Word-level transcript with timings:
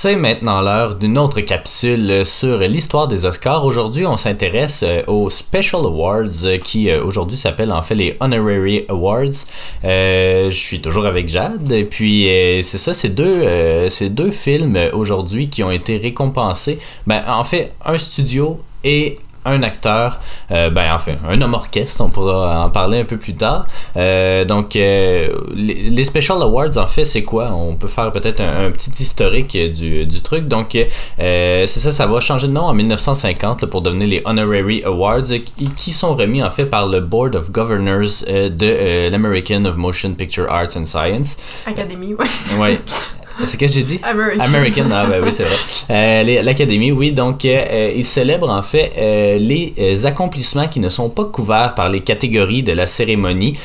C'est 0.00 0.14
maintenant 0.14 0.60
l'heure 0.60 0.94
d'une 0.94 1.18
autre 1.18 1.40
capsule 1.40 2.24
sur 2.24 2.58
l'histoire 2.58 3.08
des 3.08 3.26
Oscars. 3.26 3.64
Aujourd'hui, 3.64 4.06
on 4.06 4.16
s'intéresse 4.16 4.84
euh, 4.86 5.02
aux 5.08 5.28
Special 5.28 5.80
Awards 5.84 6.44
euh, 6.44 6.56
qui 6.56 6.88
euh, 6.88 7.02
aujourd'hui 7.02 7.36
s'appellent 7.36 7.72
en 7.72 7.82
fait 7.82 7.96
les 7.96 8.16
Honorary 8.20 8.84
Awards. 8.88 9.44
je 9.82 10.50
suis 10.52 10.80
toujours 10.80 11.04
avec 11.04 11.28
Jade. 11.28 11.72
Et 11.72 11.84
puis, 11.84 12.28
c'est 12.62 12.78
ça, 12.78 12.94
c'est 12.94 13.08
deux, 13.08 13.88
c'est 13.88 14.10
deux 14.10 14.30
films 14.30 14.78
aujourd'hui 14.92 15.50
qui 15.50 15.64
ont 15.64 15.72
été 15.72 15.96
récompensés. 15.96 16.78
Ben, 17.08 17.24
en 17.26 17.42
fait, 17.42 17.72
un 17.84 17.98
studio 17.98 18.60
et 18.84 19.18
un 19.48 19.62
acteur, 19.62 20.20
euh, 20.50 20.70
ben 20.70 20.92
enfin 20.94 21.12
un 21.28 21.40
homme 21.42 21.54
orchestre, 21.54 22.02
on 22.04 22.10
pourra 22.10 22.64
en 22.64 22.70
parler 22.70 23.00
un 23.00 23.04
peu 23.04 23.16
plus 23.16 23.34
tard. 23.34 23.66
Euh, 23.96 24.44
donc 24.44 24.76
euh, 24.76 25.28
les, 25.54 26.04
Special 26.04 26.40
Awards 26.42 26.76
en 26.78 26.86
fait 26.86 27.04
c'est 27.04 27.22
quoi? 27.24 27.52
On 27.52 27.74
peut 27.74 27.88
faire 27.88 28.10
peut-être 28.12 28.40
un, 28.40 28.70
petit 28.70 28.90
historique 29.02 29.56
du, 29.72 30.06
du 30.06 30.22
truc. 30.22 30.48
Donc 30.48 30.76
c'est 31.18 31.66
ça, 31.66 31.92
ça 31.92 32.06
va 32.06 32.20
changer 32.20 32.48
de 32.48 32.52
nom 32.52 32.62
en 32.62 32.74
1950 32.74 33.66
pour 33.66 33.82
devenir 33.82 34.08
les 34.08 34.22
Honorary 34.24 34.82
Awards 34.84 35.28
qui, 35.76 35.92
sont 35.92 36.14
remis 36.14 36.42
en 36.42 36.50
fait 36.50 36.66
par 36.66 36.86
le 36.86 37.00
Board 37.00 37.34
of 37.34 37.50
Governors 37.50 38.24
de 38.26 39.08
l'American 39.10 39.64
of 39.64 39.76
Motion 39.76 40.12
Picture 40.12 40.46
Arts 40.48 40.76
and 40.76 40.84
Science. 40.84 41.38
Académie, 41.66 42.14
ouais. 42.14 42.58
ouais. 42.58 42.78
C'est 43.44 43.56
qu'est-ce 43.56 43.74
que 43.74 43.78
j'ai 43.78 43.84
dit? 43.84 44.00
American. 44.02 44.44
American, 44.44 44.84
ah 44.92 45.06
ben 45.06 45.22
oui, 45.22 45.32
c'est 45.32 45.44
vrai. 45.44 45.56
Euh, 45.90 46.42
L'Académie, 46.42 46.92
oui. 46.92 47.12
Donc, 47.12 47.44
euh, 47.44 47.64
euh, 47.70 47.92
ils 47.96 48.04
célèbrent 48.04 48.50
en 48.50 48.62
fait 48.62 48.92
euh, 48.98 49.38
les 49.38 50.06
accomplissements 50.06 50.68
qui 50.68 50.80
ne 50.80 50.88
sont 50.88 51.08
pas 51.08 51.24
couverts 51.24 51.74
par 51.74 51.88
les 51.88 52.00
catégories 52.00 52.62
de 52.62 52.72
la 52.72 52.86
cérémonie, 52.86 53.56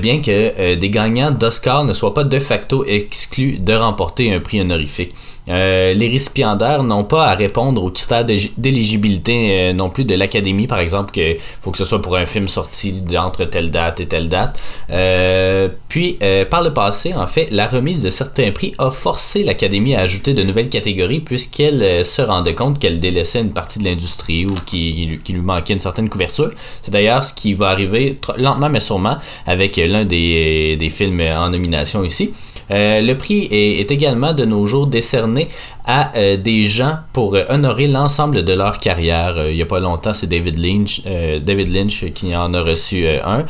bien 0.00 0.20
que 0.20 0.74
des 0.74 0.90
gagnants 0.90 1.30
d'Oscar 1.30 1.84
ne 1.84 1.92
soient 1.92 2.14
pas 2.14 2.24
de 2.24 2.38
facto 2.38 2.84
exclus 2.86 3.56
de 3.58 3.74
remporter 3.74 4.32
un 4.32 4.40
prix 4.40 4.60
honorifique. 4.60 5.12
Euh, 5.48 5.92
les 5.94 6.08
récipiendaires 6.08 6.84
n'ont 6.84 7.02
pas 7.02 7.26
à 7.26 7.34
répondre 7.34 7.82
aux 7.82 7.90
critères 7.90 8.24
d'éligibilité 8.24 9.48
euh, 9.50 9.72
non 9.72 9.90
plus 9.90 10.04
de 10.04 10.14
l'Académie, 10.14 10.68
par 10.68 10.78
exemple, 10.78 11.10
qu'il 11.10 11.36
faut 11.38 11.72
que 11.72 11.78
ce 11.78 11.84
soit 11.84 12.00
pour 12.00 12.16
un 12.16 12.26
film 12.26 12.46
sorti 12.46 13.02
entre 13.18 13.44
telle 13.44 13.70
date 13.70 13.98
et 14.00 14.06
telle 14.06 14.28
date. 14.28 14.58
Euh, 14.90 15.68
puis, 15.88 16.18
par 16.50 16.62
le 16.62 16.72
passé, 16.72 17.12
en 17.14 17.26
fait, 17.26 17.48
la 17.50 17.66
remise 17.66 18.00
de 18.00 18.10
certains 18.10 18.50
prix 18.52 18.72
a 18.78 18.90
forcé 18.90 19.21
l'Académie 19.44 19.94
à 19.94 20.00
ajouter 20.00 20.34
de 20.34 20.42
nouvelles 20.42 20.68
catégories 20.68 21.20
puisqu'elle 21.20 22.04
se 22.04 22.22
rendait 22.22 22.54
compte 22.54 22.78
qu'elle 22.78 23.00
délaissait 23.00 23.40
une 23.40 23.52
partie 23.52 23.78
de 23.78 23.84
l'industrie 23.84 24.46
ou 24.46 24.54
qu'il 24.66 25.18
lui 25.28 25.40
manquait 25.40 25.74
une 25.74 25.80
certaine 25.80 26.08
couverture. 26.08 26.50
C'est 26.82 26.92
d'ailleurs 26.92 27.24
ce 27.24 27.34
qui 27.34 27.54
va 27.54 27.68
arriver 27.68 28.18
lentement 28.36 28.68
mais 28.68 28.80
sûrement 28.80 29.16
avec 29.46 29.76
l'un 29.76 30.04
des, 30.04 30.76
des 30.76 30.88
films 30.88 31.20
en 31.20 31.50
nomination 31.50 32.04
ici. 32.04 32.32
Euh, 32.70 33.00
le 33.00 33.16
prix 33.18 33.48
est, 33.50 33.90
également 33.90 34.32
de 34.32 34.44
nos 34.44 34.64
jours 34.66 34.86
décerné 34.86 35.48
à 35.86 36.12
euh, 36.16 36.36
des 36.36 36.64
gens 36.64 36.98
pour 37.12 37.34
euh, 37.34 37.44
honorer 37.48 37.86
l'ensemble 37.86 38.44
de 38.44 38.52
leur 38.52 38.78
carrière. 38.78 39.34
il 39.48 39.56
n'y 39.56 39.62
a 39.62 39.66
pas 39.66 39.80
longtemps, 39.80 40.12
c'est 40.12 40.26
David 40.26 40.58
Lynch, 40.58 41.02
David 41.42 41.74
Lynch 41.74 42.04
qui 42.12 42.34
en 42.36 42.52
a 42.54 42.60
reçu 42.60 43.06
un. 43.06 43.44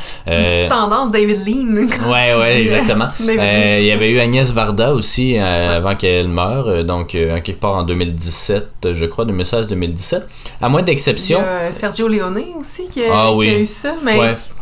tendance 0.69 1.11
David 1.11 1.47
Lynch. 1.47 1.91
ouais, 2.13 2.35
ouais, 2.35 2.63
exactement. 2.63 3.09
il 3.21 3.85
y 3.85 3.91
avait 3.91 4.11
eu 4.11 4.19
Agnès 4.19 4.53
Varda 4.53 4.95
aussi 4.95 5.39
avant 5.39 5.95
qu'elle 5.95 6.29
meure, 6.29 6.85
donc 6.85 7.09
quelque 7.09 7.61
part 7.61 7.77
en 7.77 7.83
2017, 7.83 8.89
je 8.93 9.05
crois, 9.07 9.25
2016-2017. 9.27 10.23
À 10.61 10.69
moins 10.69 10.83
d'exception. 10.83 11.41
Sergio 11.73 12.09
Leone 12.09 12.43
aussi 12.61 12.89
qui 12.89 13.05
a, 13.05 13.13
ah 13.13 13.33
eu 13.41 13.67
ça, 13.67 13.95
mais 14.05 14.17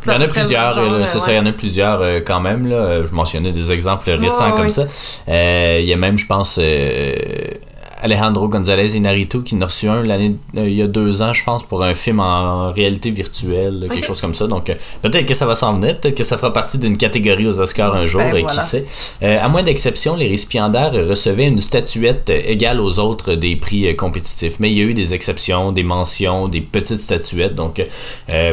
il 0.06 0.12
y 0.12 0.14
en 0.14 0.20
a 0.20 0.28
plusieurs, 0.28 1.06
c'est 1.06 1.20
ça, 1.20 1.32
il 1.32 1.36
y 1.36 1.40
en 1.40 1.46
a 1.46 1.52
plusieurs 1.52 2.00
quand 2.24 2.40
même. 2.40 2.68
Là. 2.68 3.04
Je 3.04 3.14
mentionnais 3.14 3.52
des 3.52 3.72
exemples 3.72 4.10
récents 4.10 4.52
comme 4.52 4.68
ça. 4.68 4.86
Euh, 5.28 5.78
il 5.80 5.86
y 5.86 5.92
a 5.92 5.96
même, 5.96 6.18
je 6.18 6.26
pense, 6.26 6.58
euh, 6.60 7.14
Alejandro 8.02 8.48
González 8.48 8.96
Inarritu 8.96 9.42
qui 9.42 9.54
n'a 9.54 9.66
reçu 9.66 9.88
un 9.88 10.02
l'année 10.02 10.36
euh, 10.56 10.68
il 10.68 10.76
y 10.76 10.82
a 10.82 10.86
deux 10.86 11.22
ans, 11.22 11.32
je 11.32 11.44
pense, 11.44 11.62
pour 11.62 11.82
un 11.82 11.94
film 11.94 12.20
en 12.20 12.72
réalité 12.72 13.10
virtuelle, 13.10 13.86
quelque 13.92 14.06
chose 14.06 14.20
comme 14.20 14.34
ça. 14.34 14.46
Donc 14.46 14.70
euh, 14.70 14.74
peut-être 15.02 15.26
que 15.26 15.34
ça 15.34 15.46
va 15.46 15.54
s'en 15.54 15.78
venir, 15.78 15.98
peut-être 15.98 16.16
que 16.16 16.24
ça 16.24 16.36
fera 16.36 16.52
partie 16.52 16.78
d'une 16.78 16.96
catégorie 16.96 17.46
aux 17.46 17.60
Oscars 17.60 17.94
un 17.94 18.06
jour, 18.06 18.22
ben, 18.32 18.46
qui 18.46 18.56
sait. 18.56 18.84
Euh, 19.22 19.38
à 19.40 19.48
moins 19.48 19.62
d'exception, 19.62 20.16
les 20.16 20.28
récipiendaires 20.28 20.92
recevaient 20.92 21.46
une 21.46 21.60
statuette 21.60 22.30
égale 22.30 22.80
aux 22.80 22.98
autres 22.98 23.34
des 23.34 23.56
prix 23.56 23.94
compétitifs. 23.96 24.60
Mais 24.60 24.70
il 24.70 24.78
y 24.78 24.80
a 24.80 24.84
eu 24.84 24.94
des 24.94 25.14
exceptions, 25.14 25.72
des 25.72 25.82
mentions, 25.82 26.48
des 26.48 26.60
petites 26.60 26.98
statuettes. 26.98 27.54
Donc 27.54 27.82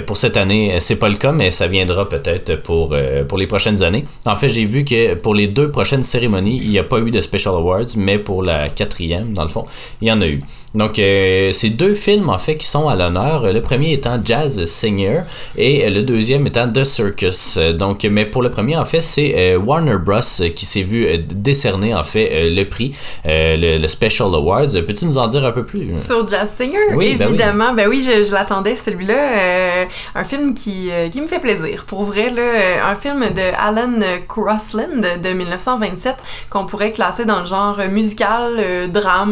pour 0.05 0.17
cette 0.17 0.37
année, 0.37 0.75
c'est 0.79 0.97
pas 0.97 1.09
le 1.09 1.15
cas, 1.15 1.31
mais 1.31 1.51
ça 1.51 1.67
viendra 1.67 2.07
peut-être 2.07 2.61
pour, 2.61 2.95
pour 3.27 3.37
les 3.37 3.47
prochaines 3.47 3.83
années. 3.83 4.03
En 4.25 4.35
fait, 4.35 4.49
j'ai 4.49 4.65
vu 4.65 4.83
que 4.83 5.15
pour 5.15 5.35
les 5.35 5.47
deux 5.47 5.71
prochaines 5.71 6.03
cérémonies, 6.03 6.59
il 6.61 6.69
n'y 6.69 6.79
a 6.79 6.83
pas 6.83 6.99
eu 6.99 7.11
de 7.11 7.21
Special 7.21 7.55
Awards, 7.55 7.95
mais 7.95 8.17
pour 8.17 8.43
la 8.43 8.69
quatrième, 8.69 9.36
dans 9.37 9.43
le 9.43 9.49
fond. 9.49 9.65
Il 10.01 10.07
y 10.07 10.11
en 10.11 10.19
a 10.21 10.27
eu. 10.27 10.39
Donc, 10.75 10.99
euh, 10.99 11.51
c'est 11.53 11.69
deux 11.69 11.93
films, 11.93 12.29
en 12.29 12.37
fait, 12.37 12.55
qui 12.55 12.67
sont 12.67 12.87
à 12.89 12.95
l'honneur. 12.95 13.51
Le 13.51 13.61
premier 13.61 13.93
étant 13.93 14.19
Jazz 14.23 14.65
Singer 14.65 15.21
et 15.57 15.89
le 15.89 16.03
deuxième 16.03 16.45
étant 16.45 16.71
The 16.71 16.83
Circus. 16.83 17.57
Donc, 17.57 18.03
mais 18.03 18.25
pour 18.25 18.43
le 18.43 18.49
premier, 18.49 18.77
en 18.77 18.85
fait, 18.85 19.01
c'est 19.01 19.33
euh, 19.37 19.57
Warner 19.57 19.97
Bros. 19.97 20.19
qui 20.55 20.65
s'est 20.65 20.81
vu 20.81 21.05
euh, 21.05 21.17
décerner, 21.17 21.95
en 21.95 22.03
fait, 22.03 22.51
le 22.51 22.63
prix, 22.65 22.93
le, 23.25 23.87
Special 23.87 24.27
Awards. 24.35 24.73
Peux-tu 24.85 25.05
nous 25.05 25.17
en 25.17 25.27
dire 25.27 25.45
un 25.45 25.51
peu 25.51 25.65
plus? 25.65 25.97
Sur 25.97 26.27
Jazz 26.27 26.51
Singer? 26.51 26.93
Oui, 26.93 27.15
ben 27.15 27.29
évidemment. 27.29 27.73
Ben 27.73 27.87
oui, 27.87 28.03
je, 28.05 28.31
l'attendais, 28.33 28.75
celui-là. 28.75 29.87
un 30.13 30.23
film 30.25 30.53
qui, 30.53 30.89
qui 31.11 31.21
me 31.21 31.27
fait 31.27 31.39
plaisir. 31.39 31.85
Pour 31.85 32.03
vrai, 32.03 32.29
là, 32.29 32.89
un 32.91 32.95
film 32.95 33.21
de 33.21 33.41
Alan 33.57 33.99
Crossland 34.27 35.01
de 35.23 35.29
1927 35.29 36.15
qu'on 36.49 36.65
pourrait 36.65 36.91
classer 36.91 37.25
dans 37.25 37.39
le 37.39 37.45
genre 37.45 37.79
musical, 37.89 38.59
drame, 38.91 39.26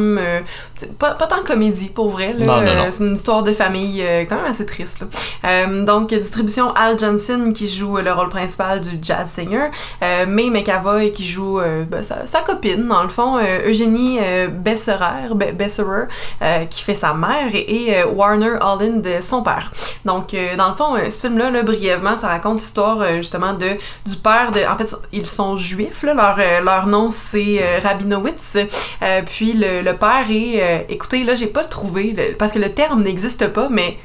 pas, 0.99 1.11
pas 1.11 1.27
tant 1.27 1.43
comédie 1.43 1.89
pour 1.89 2.09
vrai. 2.09 2.35
Euh, 2.39 2.91
c'est 2.91 3.03
une 3.03 3.15
histoire 3.15 3.43
de 3.43 3.53
famille 3.53 4.01
euh, 4.01 4.25
quand 4.27 4.35
même 4.37 4.45
assez 4.45 4.65
triste. 4.65 5.05
Euh, 5.45 5.83
donc, 5.83 6.13
distribution 6.13 6.73
Al 6.73 6.99
Johnson 6.99 7.51
qui 7.53 7.69
joue 7.69 7.97
le 7.97 8.11
rôle 8.11 8.29
principal 8.29 8.81
du 8.81 8.97
jazz 9.01 9.29
singer, 9.29 9.69
May 10.27 10.49
McAvoy 10.49 11.11
qui 11.11 11.27
joue 11.27 11.59
ben, 11.89 12.03
sa, 12.03 12.41
copine, 12.41 12.87
dans 12.87 13.03
le 13.03 13.09
fond, 13.09 13.37
Eugénie 13.65 14.19
Besserer, 14.49 15.33
Besserer 15.53 16.07
qui 16.69 16.83
fait 16.83 16.95
sa 16.95 17.13
mère, 17.13 17.49
et, 17.53 18.03
Warner 18.03 18.57
Holland, 18.61 19.05
son 19.21 19.41
père. 19.41 19.71
Donc, 20.05 20.35
dans 20.57 20.69
le 20.69 20.75
fond, 20.75 20.95
ce 21.09 21.27
film-là, 21.27 21.49
là, 21.49 21.63
brièvement, 21.63 22.17
ça 22.17 22.27
raconte 22.27 22.59
l'histoire 22.59 23.03
justement 23.15 23.53
de, 23.53 23.67
du 24.05 24.15
père 24.17 24.51
de. 24.51 24.61
En 24.69 24.77
fait, 24.77 24.93
ils 25.11 25.25
sont 25.25 25.57
juifs, 25.57 26.03
là, 26.03 26.13
leur, 26.13 26.37
leur 26.63 26.87
nom 26.87 27.09
c'est 27.11 27.61
Rabinowitz. 27.83 28.57
puis 29.25 29.53
le, 29.53 29.84
le 29.85 29.95
père 29.95 30.25
est. 30.29 30.85
écoutez, 30.89 31.23
là, 31.23 31.35
j'ai 31.35 31.47
pas 31.47 31.63
trouvé, 31.63 32.15
parce 32.37 32.51
que 32.51 32.59
le 32.59 32.73
terme 32.73 33.03
n'existe 33.03 33.47
pas, 33.53 33.69
mais 33.69 33.97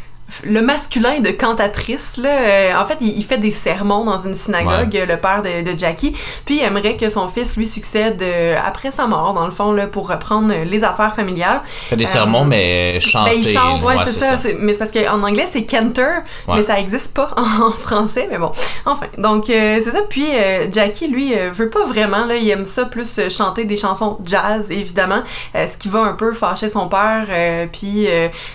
le 0.45 0.61
masculin 0.61 1.21
de 1.21 1.31
cantatrice, 1.31 2.17
là, 2.19 2.31
euh, 2.31 2.73
en 2.75 2.87
fait, 2.87 2.99
il, 3.01 3.25
fait 3.25 3.39
des 3.39 3.51
sermons 3.51 4.05
dans 4.05 4.19
une 4.19 4.35
synagogue, 4.35 5.05
le 5.09 5.17
père 5.17 5.43
de, 5.43 5.79
Jackie, 5.79 6.15
puis 6.45 6.57
il 6.57 6.63
aimerait 6.63 6.97
que 6.97 7.09
son 7.09 7.29
fils 7.29 7.57
lui 7.57 7.67
succède 7.67 8.21
euh, 8.23 8.57
après 8.65 8.91
sa 8.91 9.07
mort, 9.07 9.35
dans 9.35 9.47
le 9.47 9.51
fond, 9.51 9.73
là, 9.73 9.87
pour 9.87 10.09
reprendre 10.09 10.53
les 10.65 10.85
affaires 10.85 11.15
familiales. 11.15 11.61
Il 11.65 11.89
fait 11.91 11.97
des 11.97 12.07
sermons, 12.07 12.45
mais 12.45 12.99
chanter. 13.01 13.31
Ben, 13.31 13.39
il 13.39 13.47
chante, 13.47 13.83
ouais, 13.83 13.95
c'est 14.07 14.21
ça. 14.21 14.49
Mais 14.59 14.73
c'est 14.73 14.79
parce 14.79 14.93
qu'en 14.93 15.23
anglais, 15.23 15.47
c'est 15.51 15.65
canter, 15.65 16.21
mais 16.49 16.63
ça 16.63 16.79
existe 16.79 17.15
pas 17.15 17.31
en 17.37 17.71
français, 17.71 18.29
mais 18.31 18.39
bon. 18.39 18.53
Enfin, 18.87 19.07
donc, 19.19 19.51
euh, 19.51 19.81
c'est 19.83 19.93
ça. 19.93 20.03
Puis, 20.09 20.27
Jackie, 20.73 21.09
lui, 21.09 21.35
veut 21.53 21.71
pas 21.71 21.85
vraiment, 21.87 22.27
là, 22.27 22.37
il 22.37 22.49
aime 22.51 22.67
ça 22.67 22.85
plus 22.87 23.21
chanter 23.29 23.65
des 23.65 23.77
chansons 23.77 24.19
jazz, 24.25 24.71
évidemment, 24.71 25.23
ce 25.55 25.77
qui 25.79 25.89
va 25.89 26.01
un 26.01 26.15
peu 26.15 26.33
fâcher 26.33 26.69
son 26.69 26.89
père, 26.89 27.27
puis 27.73 28.07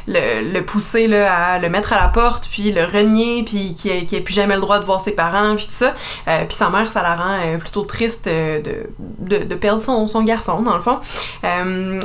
le, 0.07 0.53
le, 0.53 0.65
pousser, 0.65 1.07
là, 1.07 1.33
à 1.33 1.59
le 1.65 1.71
mettre 1.71 1.93
à 1.93 1.97
la 1.97 2.09
porte, 2.09 2.47
puis 2.49 2.71
le 2.71 2.83
renier, 2.83 3.43
puis 3.43 3.75
qui 3.75 3.89
ait, 3.89 4.21
plus 4.21 4.33
jamais 4.33 4.55
le 4.55 4.61
droit 4.61 4.79
de 4.79 4.85
voir 4.85 5.01
ses 5.01 5.11
parents, 5.11 5.55
puis 5.55 5.65
tout 5.65 5.71
ça. 5.73 5.93
Euh, 6.27 6.45
puis 6.47 6.55
sa 6.55 6.69
mère, 6.69 6.89
ça 6.89 7.01
la 7.01 7.15
rend 7.15 7.37
euh, 7.43 7.57
plutôt 7.57 7.83
triste 7.83 8.27
euh, 8.27 8.61
de, 9.19 9.43
de, 9.43 9.55
perdre 9.55 9.81
son, 9.81 10.07
son, 10.07 10.23
garçon, 10.23 10.61
dans 10.61 10.75
le 10.75 10.81
fond. 10.81 10.99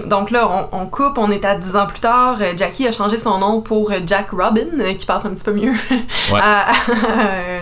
donc 0.07 0.31
là, 0.31 0.69
on, 0.73 0.87
coupe, 0.87 1.19
on 1.19 1.31
est 1.31 1.45
à 1.45 1.57
10 1.57 1.77
ans 1.77 1.87
plus 1.87 2.01
tard. 2.01 2.39
Jackie 2.57 2.87
a 2.87 2.93
changé 2.93 3.19
son 3.19 3.39
nom 3.39 3.61
pour 3.61 3.93
Jack 4.07 4.31
Robin, 4.31 4.95
qui 4.97 5.07
passe 5.07 5.25
un 5.27 5.31
petit 5.31 5.45
peu 5.45 5.53
mieux 5.53 5.73
à, 6.35 6.67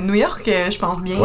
New 0.01 0.15
York, 0.15 0.43
je 0.45 0.79
pense 0.79 1.03
bien. 1.03 1.17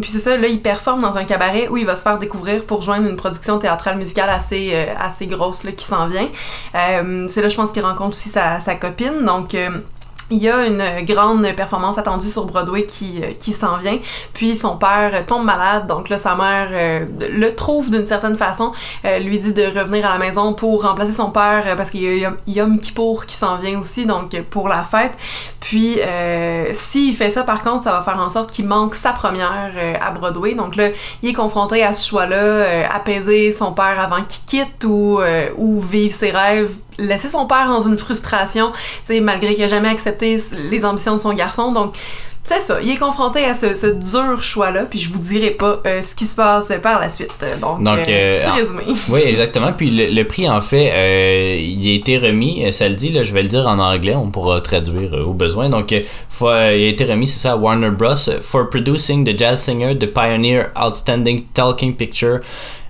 puis 0.00 0.10
c'est 0.10 0.20
ça, 0.20 0.36
là, 0.36 0.48
il 0.48 0.60
performe 0.60 1.02
dans 1.02 1.16
un 1.16 1.24
cabaret 1.24 1.68
où 1.68 1.76
il 1.76 1.86
va 1.86 1.96
se 1.96 2.02
faire 2.02 2.18
découvrir 2.18 2.64
pour 2.64 2.82
joindre 2.82 3.08
une 3.08 3.16
production 3.16 3.58
théâtrale 3.58 3.98
musicale 3.98 4.30
assez, 4.30 4.74
assez 4.98 5.26
grosse 5.26 5.64
là, 5.64 5.72
qui 5.72 5.84
s'en 5.84 6.08
vient. 6.08 6.28
c'est 7.28 7.42
là, 7.42 7.48
je 7.48 7.56
pense 7.56 7.72
qu'il 7.72 7.84
rencontre 7.84 8.10
aussi 8.10 8.28
sa, 8.28 8.60
sa 8.60 8.74
copine. 8.74 9.24
Donc, 9.24 9.41
donc, 9.42 9.54
euh, 9.54 9.70
il 10.32 10.42
y 10.42 10.48
a 10.48 10.66
une 10.66 11.04
grande 11.04 11.46
performance 11.54 11.98
attendue 11.98 12.28
sur 12.28 12.46
Broadway 12.46 12.84
qui, 12.84 13.20
euh, 13.22 13.32
qui 13.38 13.52
s'en 13.52 13.78
vient. 13.78 13.98
Puis 14.32 14.56
son 14.56 14.76
père 14.76 15.26
tombe 15.26 15.44
malade, 15.44 15.86
donc 15.86 16.08
là 16.08 16.18
sa 16.18 16.34
mère 16.34 16.68
euh, 16.72 17.04
le 17.30 17.54
trouve 17.54 17.90
d'une 17.90 18.06
certaine 18.06 18.36
façon, 18.36 18.72
euh, 19.04 19.18
lui 19.18 19.38
dit 19.38 19.52
de 19.52 19.62
revenir 19.62 20.06
à 20.06 20.14
la 20.14 20.18
maison 20.18 20.54
pour 20.54 20.84
remplacer 20.84 21.12
son 21.12 21.30
père 21.30 21.64
parce 21.76 21.90
qu'il 21.90 22.02
y 22.02 22.24
a 22.24 22.32
Yom 22.46 22.80
Kippour 22.80 23.26
qui 23.26 23.34
s'en 23.34 23.56
vient 23.56 23.78
aussi, 23.78 24.06
donc 24.06 24.40
pour 24.50 24.68
la 24.68 24.82
fête. 24.82 25.12
Puis 25.60 25.98
s'il 26.72 27.14
fait 27.14 27.30
ça 27.30 27.42
par 27.42 27.62
contre, 27.62 27.84
ça 27.84 27.92
va 27.92 28.02
faire 28.02 28.18
en 28.18 28.30
sorte 28.30 28.50
qu'il 28.50 28.66
manque 28.66 28.94
sa 28.94 29.12
première 29.12 29.72
à 30.00 30.10
Broadway. 30.10 30.54
Donc 30.54 30.76
là, 30.76 30.88
il 31.22 31.30
est 31.30 31.34
confronté 31.34 31.82
à 31.84 31.94
ce 31.94 32.08
choix-là, 32.08 32.88
apaiser 32.92 33.52
son 33.52 33.72
père 33.72 34.00
avant 34.00 34.22
qu'il 34.24 34.44
quitte 34.46 34.84
ou, 34.84 35.20
ou 35.56 35.80
vivre 35.80 36.14
ses 36.14 36.30
rêves 36.30 36.70
laisser 36.98 37.28
son 37.28 37.46
père 37.46 37.68
dans 37.68 37.82
une 37.82 37.98
frustration, 37.98 38.72
malgré 39.22 39.54
qu'il 39.54 39.64
a 39.64 39.68
jamais 39.68 39.88
accepté 39.88 40.38
les 40.70 40.84
ambitions 40.84 41.14
de 41.14 41.20
son 41.20 41.32
garçon. 41.34 41.72
Donc, 41.72 41.94
c'est 42.44 42.60
ça, 42.60 42.78
il 42.82 42.90
est 42.90 42.96
confronté 42.96 43.44
à 43.44 43.54
ce, 43.54 43.76
ce 43.76 43.86
dur 43.86 44.42
choix-là, 44.42 44.86
puis 44.86 44.98
je 44.98 45.12
vous 45.12 45.20
dirai 45.20 45.50
pas 45.50 45.80
euh, 45.86 46.02
ce 46.02 46.16
qui 46.16 46.24
se 46.24 46.34
passe 46.34 46.72
par 46.82 47.00
la 47.00 47.08
suite. 47.08 47.30
Donc, 47.60 47.84
Donc 47.84 47.98
euh, 48.08 48.38
petit 48.38 48.50
résumé. 48.50 48.82
Oui, 49.10 49.20
exactement. 49.24 49.72
Puis 49.72 49.90
le, 49.90 50.22
prix, 50.24 50.48
en 50.48 50.60
fait, 50.60 50.90
euh, 50.92 51.56
il 51.56 51.88
a 51.88 51.94
été 51.94 52.18
remis, 52.18 52.72
ça 52.72 52.88
le 52.88 52.96
dit, 52.96 53.10
là, 53.10 53.22
je 53.22 53.32
vais 53.32 53.42
le 53.42 53.48
dire 53.48 53.68
en 53.68 53.78
anglais, 53.78 54.16
on 54.16 54.30
pourra 54.30 54.60
traduire 54.60 55.12
au 55.24 55.34
besoin. 55.34 55.68
Donc, 55.68 55.92
il 55.92 56.04
a 56.46 56.72
été 56.72 57.04
remis, 57.04 57.28
c'est 57.28 57.38
ça, 57.38 57.52
à 57.52 57.56
Warner 57.56 57.90
Bros. 57.90 58.16
for 58.40 58.68
producing 58.68 59.24
the 59.24 59.38
jazz 59.38 59.62
singer, 59.62 59.94
the 59.94 60.12
pioneer, 60.12 60.72
outstanding 60.76 61.44
talking 61.54 61.94
picture. 61.94 62.40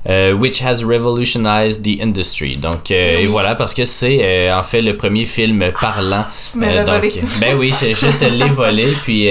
Euh, 0.08 0.34
which 0.34 0.60
has 0.60 0.84
revolutionized 0.84 1.84
the 1.84 2.00
industry. 2.02 2.56
Donc, 2.56 2.90
euh, 2.90 3.20
et 3.20 3.26
voilà, 3.26 3.54
parce 3.54 3.72
que 3.72 3.84
c'est 3.84 4.19
euh, 4.20 4.58
en 4.58 4.64
fait 4.64 4.82
le 4.82 4.96
premier 4.96 5.22
film 5.22 5.64
parlant. 5.81 6.25
Ah, 6.60 6.82
donc, 6.82 7.20
ben 7.40 7.56
oui, 7.56 7.70
je, 7.70 7.94
je 7.94 8.08
te 8.19 8.25
l'ai 8.25 8.49
volé. 8.49 8.96
Puis, 9.04 9.26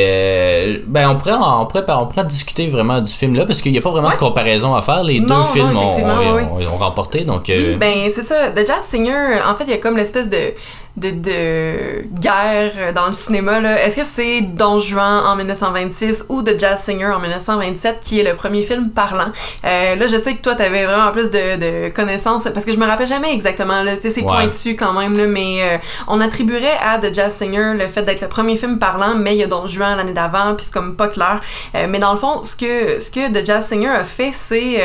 ben 0.88 1.09
on 1.09 1.18
pourrait, 1.18 1.33
on, 1.33 1.65
pourrait, 1.65 1.83
on 1.89 2.06
pourrait 2.06 2.25
discuter 2.25 2.69
vraiment 2.69 3.01
du 3.01 3.12
film 3.12 3.35
là, 3.35 3.45
parce 3.45 3.62
qu'il 3.62 3.73
n'y 3.73 3.79
a 3.79 3.81
pas 3.81 3.91
vraiment 3.91 4.12
de 4.12 4.15
comparaison 4.15 4.73
à 4.73 4.81
faire. 4.81 5.03
Les 5.03 5.19
deux 5.19 5.44
films 5.51 5.75
ont, 5.75 5.91
ont, 5.91 6.77
remporté. 6.77 7.25
Donc, 7.25 7.44
oui, 7.50 7.75
ben 7.77 8.09
c'est 8.13 8.24
ça. 8.24 8.50
The 8.51 8.65
Jazz 8.65 8.85
Singer, 8.85 9.39
en 9.45 9.56
fait, 9.56 9.65
il 9.65 9.71
y 9.71 9.74
a 9.74 9.77
comme 9.77 9.97
l'espèce 9.97 10.29
de 10.29 10.53
de, 10.97 11.11
de 11.11 12.03
guerre 12.19 12.93
dans 12.93 13.07
le 13.07 13.13
cinéma. 13.13 13.59
Là. 13.59 13.83
Est-ce 13.83 13.95
que 13.95 14.05
c'est 14.05 14.41
Don 14.41 14.79
Juan 14.79 15.25
en 15.25 15.35
1926 15.35 16.25
ou 16.29 16.41
The 16.41 16.59
Jazz 16.59 16.81
Singer 16.83 17.07
en 17.07 17.19
1927 17.19 17.99
qui 18.01 18.19
est 18.19 18.23
le 18.23 18.35
premier 18.35 18.63
film 18.63 18.89
parlant? 18.89 19.31
Euh, 19.65 19.95
là, 19.95 20.07
je 20.07 20.17
sais 20.17 20.35
que 20.35 20.41
toi, 20.41 20.55
t'avais 20.55 20.85
vraiment 20.85 21.11
plus 21.11 21.31
de, 21.31 21.55
de 21.57 21.89
connaissances 21.89 22.47
parce 22.53 22.65
que 22.65 22.73
je 22.73 22.77
me 22.77 22.85
rappelle 22.85 23.07
jamais 23.07 23.33
exactement. 23.33 23.83
Là, 23.83 23.93
c'est 24.01 24.15
ouais. 24.17 24.23
pointu 24.23 24.75
quand 24.75 24.93
même, 24.93 25.17
là, 25.17 25.27
mais 25.27 25.61
euh, 25.61 25.77
on 26.07 26.19
attribuerait 26.19 26.77
à 26.85 26.97
The 26.99 27.13
Jazz 27.13 27.35
Singer 27.35 27.73
le 27.75 27.88
fait 27.88 28.03
d'être 28.03 28.21
le 28.21 28.27
premier 28.27 28.57
film 28.57 28.79
parlant, 28.79 29.15
mais 29.15 29.35
il 29.35 29.39
y 29.39 29.43
a 29.43 29.47
Don 29.47 29.67
Juan 29.67 29.97
l'année 29.97 30.13
d'avant, 30.13 30.55
puis 30.55 30.65
c'est 30.65 30.73
comme 30.73 30.95
pas 30.95 31.07
clair. 31.07 31.39
Euh, 31.75 31.88
mais 31.89 31.99
dans 31.99 32.13
le 32.13 32.19
fond, 32.19 32.43
ce 32.43 32.55
que, 32.55 32.99
ce 32.99 33.09
que 33.09 33.31
The 33.31 33.45
Jazz 33.45 33.65
Singer 33.65 33.89
a 33.89 34.05
fait, 34.05 34.31
c'est 34.33 34.81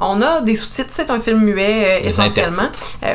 on 0.00 0.20
a 0.22 0.40
des 0.40 0.56
sous-titres, 0.56 0.90
c'est 0.90 1.10
un 1.10 1.20
film 1.20 1.40
muet 1.40 2.02
essentiellement. 2.04 2.70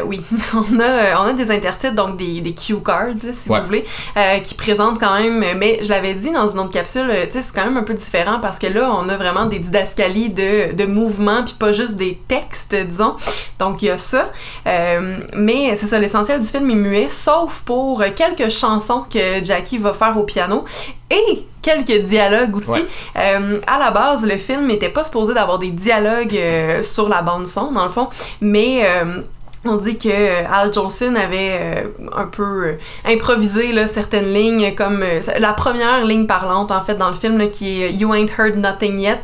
oui, 0.06 0.22
on 0.54 0.80
a, 0.80 1.22
on 1.22 1.28
a 1.30 1.34
des 1.34 1.52
intertitres, 1.52 1.96
donc 1.96 2.11
des, 2.12 2.42
des 2.42 2.54
cue 2.54 2.82
cards, 2.82 3.14
si 3.34 3.50
vous 3.50 3.62
voulez, 3.62 3.86
euh, 4.18 4.40
qui 4.40 4.56
présentent 4.56 5.00
quand 5.00 5.20
même, 5.20 5.44
mais 5.58 5.80
je 5.82 5.90
l'avais 5.90 6.14
dit 6.14 6.32
dans 6.32 6.48
une 6.48 6.60
autre 6.60 6.72
capsule, 6.72 7.08
euh, 7.10 7.26
tu 7.26 7.34
sais, 7.34 7.42
c'est 7.42 7.56
quand 7.56 7.66
même 7.66 7.78
un 7.78 7.84
peu 7.84 7.94
différent 7.94 8.40
parce 8.42 8.60
que 8.60 8.68
là, 8.68 8.92
on 8.94 9.10
a 9.10 9.18
vraiment 9.18 9.46
des 9.46 9.60
didascalies 9.60 10.30
de, 10.30 10.74
de 10.74 10.86
mouvements, 10.86 11.44
puis 11.44 11.56
pas 11.58 11.72
juste 11.72 11.96
des 11.96 12.20
textes, 12.28 12.76
disons. 12.76 13.16
Donc, 13.60 13.82
il 13.82 13.86
y 13.86 13.90
a 13.90 13.98
ça. 13.98 14.30
Euh, 14.68 15.20
mais 15.36 15.76
c'est 15.76 15.88
ça, 15.88 16.00
l'essentiel 16.00 16.42
du 16.42 16.48
film 16.48 16.70
est 16.70 16.76
muet, 16.76 17.10
sauf 17.10 17.62
pour 17.66 18.04
quelques 18.16 18.50
chansons 18.52 19.06
que 19.12 19.44
Jackie 19.44 19.78
va 19.78 19.94
faire 19.94 20.18
au 20.18 20.24
piano. 20.24 20.66
Et 21.10 21.46
quelques 21.62 22.04
dialogues 22.04 22.56
aussi. 22.56 22.86
à 23.16 23.80
la 23.80 23.92
base, 23.92 24.26
le 24.26 24.38
film 24.38 24.68
n'était 24.68 24.90
pas 24.90 25.04
supposé 25.04 25.34
d'avoir 25.34 25.60
des 25.60 25.72
dialogues 25.72 26.40
sur 26.84 27.10
la 27.10 27.22
bande 27.22 27.48
son, 27.48 27.74
dans 27.74 27.84
le 27.84 27.92
fond, 27.92 28.08
mais 28.40 28.86
on 29.64 29.76
dit 29.76 29.98
que 29.98 30.10
euh, 30.10 30.44
Al 30.52 30.74
Jolson 30.74 31.16
avait 31.16 31.60
euh, 31.60 31.84
un 32.16 32.26
peu 32.26 32.66
euh, 32.66 32.80
improvisé 33.06 33.72
là, 33.72 33.88
certaines 33.88 34.34
lignes, 34.34 34.74
comme 34.76 35.04
la 35.40 35.54
première 35.54 36.04
ligne 36.04 36.26
parlante 36.26 36.72
en 36.72 36.84
fait 36.84 36.96
dans 36.96 37.10
le 37.10 37.16
film 37.16 37.38
là, 37.38 37.48
qui 37.48 37.84
est 37.84 37.92
You 37.92 38.14
Ain't 38.14 38.32
Heard 38.38 38.58
Nothing 38.58 39.00
Yet, 39.00 39.22